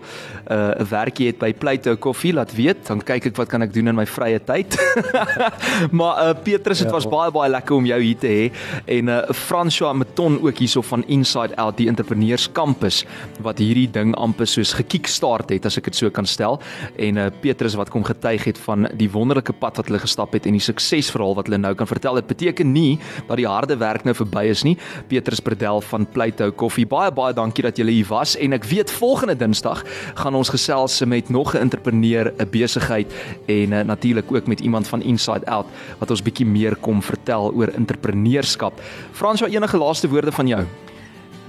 'n 0.52 0.82
uh, 0.82 0.90
werkie 0.90 1.26
het 1.26 1.38
by 1.38 1.52
Plato 1.52 1.96
Koffie 1.96 2.32
laat 2.32 2.54
weet. 2.54 2.86
Dan 2.86 3.00
kyk 3.00 3.26
ek 3.26 3.36
wat 3.36 3.48
kan 3.48 3.62
ek 3.62 3.72
doen 3.72 3.88
in 3.88 3.94
my 3.94 4.06
vrye 4.06 4.40
tyd. 4.40 4.76
Maar 5.90 6.16
uh, 6.22 6.34
Petrus 6.42 6.78
dit 6.78 6.86
ja, 6.86 6.92
was 6.92 7.06
baie 7.08 7.30
baie 7.30 7.50
lekker 7.50 7.76
om 7.76 7.86
jou 7.86 8.00
hier 8.00 8.18
te 8.18 8.26
hê 8.26 8.44
en 8.86 9.01
en 9.02 9.08
uh, 9.08 9.34
François 9.34 9.94
Meton 9.96 10.38
ook 10.42 10.58
hierso 10.58 10.82
van 10.82 11.02
Inside 11.06 11.56
Out 11.56 11.76
die 11.80 11.88
entrepreneurs 11.90 12.46
kampus 12.54 13.02
wat 13.42 13.58
hierdie 13.58 13.88
ding 13.90 14.14
amper 14.20 14.46
soos 14.46 14.74
gekickstart 14.78 15.50
het 15.50 15.66
as 15.66 15.78
ek 15.80 15.90
dit 15.90 15.98
so 15.98 16.10
kan 16.14 16.28
stel. 16.28 16.60
En 17.00 17.18
uh, 17.18 17.26
Petrus 17.42 17.74
wat 17.78 17.90
kom 17.90 18.04
getuig 18.06 18.46
het 18.46 18.60
van 18.62 18.86
die 18.98 19.10
wonderlike 19.10 19.54
pad 19.58 19.80
wat 19.80 19.90
hulle 19.90 20.02
gestap 20.02 20.36
het 20.36 20.46
en 20.46 20.56
die 20.56 20.62
suksesverhaal 20.62 21.34
wat 21.38 21.50
hulle 21.50 21.58
nou 21.62 21.74
kan 21.78 21.90
vertel. 21.90 22.20
Dit 22.20 22.30
beteken 22.30 22.72
nie 22.72 23.00
dat 23.28 23.40
die 23.40 23.48
harde 23.48 23.76
werk 23.80 24.06
nou 24.06 24.14
verby 24.14 24.46
is 24.52 24.62
nie. 24.66 24.76
Petrus 25.10 25.42
Bredel 25.42 25.82
van 25.90 26.06
Plato 26.06 26.52
Coffee 26.52 26.86
baie 26.86 27.10
baie 27.14 27.34
dankie 27.34 27.66
dat 27.66 27.80
julle 27.80 27.94
hier 27.94 28.10
was. 28.10 28.36
En 28.38 28.54
ek 28.54 28.68
weet 28.70 28.92
volgende 28.92 29.36
Dinsdag 29.38 29.82
gaan 30.20 30.38
ons 30.38 30.52
gesels 30.52 31.00
met 31.08 31.30
nog 31.30 31.54
'n 31.54 31.66
entrepreneur 31.66 32.32
'n 32.38 32.50
besigheid 32.50 33.10
en 33.46 33.72
uh, 33.72 33.80
natuurlik 33.80 34.30
ook 34.32 34.46
met 34.46 34.60
iemand 34.60 34.88
van 34.88 35.02
Inside 35.02 35.46
Out 35.46 35.66
wat 35.98 36.10
ons 36.10 36.22
bietjie 36.22 36.46
meer 36.46 36.76
kom 36.76 37.02
vertel 37.02 37.52
oor 37.54 37.68
entrepreneurskap 37.68 38.80
Frans, 39.12 39.40
wat 39.40 39.50
enige 39.50 39.78
laaste 39.78 40.08
woorde 40.08 40.32
van 40.32 40.46
jou? 40.46 40.64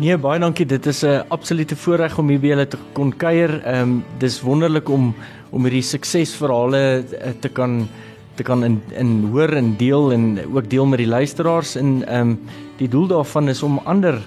Nee, 0.02 0.18
baie 0.18 0.40
dankie. 0.40 0.66
Dit 0.66 0.86
is 0.86 1.04
'n 1.04 1.24
absolute 1.30 1.76
voorreg 1.76 2.18
om 2.18 2.30
hier 2.30 2.40
by 2.40 2.48
julle 2.48 2.68
te 2.68 2.78
kon 2.94 3.12
kuier. 3.12 3.62
Ehm 3.64 3.82
um, 3.82 4.04
dis 4.18 4.42
wonderlik 4.42 4.90
om 4.90 5.14
om 5.52 5.64
hierdie 5.64 5.86
suksesverhale 5.86 7.04
eh, 7.22 7.32
te 7.40 7.50
kan 7.50 7.88
te 8.36 8.44
kan 8.44 8.64
in 8.64 8.82
in 8.98 9.30
hoor 9.32 9.54
en 9.54 9.76
deel 9.78 10.12
en 10.12 10.40
ook 10.54 10.70
deel 10.70 10.86
met 10.86 10.98
die 10.98 11.08
luisteraars 11.08 11.76
en 11.76 12.08
ehm 12.08 12.30
um, 12.30 12.40
die 12.78 12.88
doel 12.90 13.08
daarvan 13.08 13.50
is 13.50 13.64
om 13.64 13.80
ander 13.86 14.18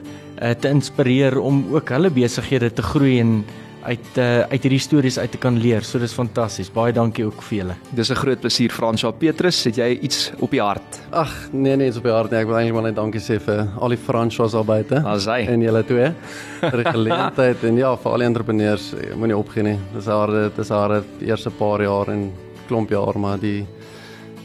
uh, 0.42 0.50
te 0.50 0.68
inspireer 0.68 1.38
om 1.38 1.64
ook 1.72 1.88
hulle 1.88 2.10
besighede 2.10 2.72
te 2.72 2.82
groei 2.82 3.20
en 3.20 3.44
uit 3.86 4.18
uh, 4.18 4.40
uit 4.50 4.66
hierdie 4.66 4.80
stories 4.82 5.18
uit 5.18 5.30
te 5.30 5.38
kan 5.40 5.58
leer. 5.62 5.84
So 5.86 6.00
dis 6.02 6.14
fantasties. 6.16 6.70
Baie 6.72 6.94
dankie 6.94 7.26
ook 7.26 7.42
vir 7.48 7.58
julle. 7.58 7.76
Dis 7.94 8.10
'n 8.10 8.18
groot 8.18 8.40
plesier 8.40 8.70
Fransja 8.70 9.10
Petrus. 9.10 9.64
Het 9.64 9.76
jy 9.76 9.90
iets 10.02 10.32
op 10.40 10.50
die 10.50 10.60
hart? 10.60 11.00
Ag, 11.10 11.32
nee 11.52 11.76
nee, 11.76 11.88
iets 11.88 11.96
op 11.96 12.04
die 12.04 12.12
hart 12.12 12.30
nie. 12.30 12.40
Ek 12.40 12.46
wil 12.46 12.56
eintlik 12.56 12.74
maar 12.74 12.88
net 12.90 12.96
dankie 12.96 13.20
sê 13.20 13.38
vir 13.40 13.68
al 13.78 13.88
die 13.88 13.98
Fransjas 13.98 14.52
daar 14.52 14.64
buite. 14.64 15.02
En 15.48 15.60
julle 15.60 15.84
twee. 15.84 16.12
vir 16.60 16.82
die 16.82 16.92
geleentheid 16.92 17.64
en 17.64 17.76
ja, 17.76 17.96
vir 17.96 18.12
al 18.12 18.18
die 18.18 18.26
entrepreneurs. 18.26 18.94
Moenie 19.14 19.36
opgee 19.36 19.62
nie. 19.62 19.78
Dis 19.94 20.06
harde, 20.06 20.50
dis 20.56 20.68
harde 20.68 21.04
eerste 21.20 21.50
paar 21.50 21.82
jaar 21.82 22.08
en 22.08 22.32
klomp 22.66 22.90
jaar, 22.90 23.18
maar 23.18 23.38
die 23.38 23.66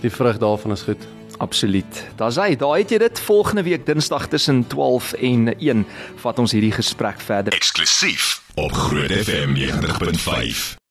die 0.02 0.10
vrug 0.10 0.38
daarvan 0.38 0.72
is 0.72 0.82
goed. 0.82 1.08
Absoluut. 1.38 2.06
Daar's 2.18 2.38
hy. 2.38 2.56
Daar 2.56 2.78
het 2.78 2.90
jy 2.90 2.98
dit 2.98 3.20
volgende 3.20 3.64
week 3.64 3.86
Dinsdag 3.86 4.28
tussen 4.28 4.68
12 4.68 5.14
en 5.14 5.58
1 5.58 5.86
vat 6.16 6.40
ons 6.40 6.52
hierdie 6.52 6.74
gesprek 6.74 7.22
verder. 7.22 7.54
Eksklusief 7.54 8.41
op 8.56 8.72
Groot 8.72 9.12
FM 9.12 9.56
90.5. 9.56 10.80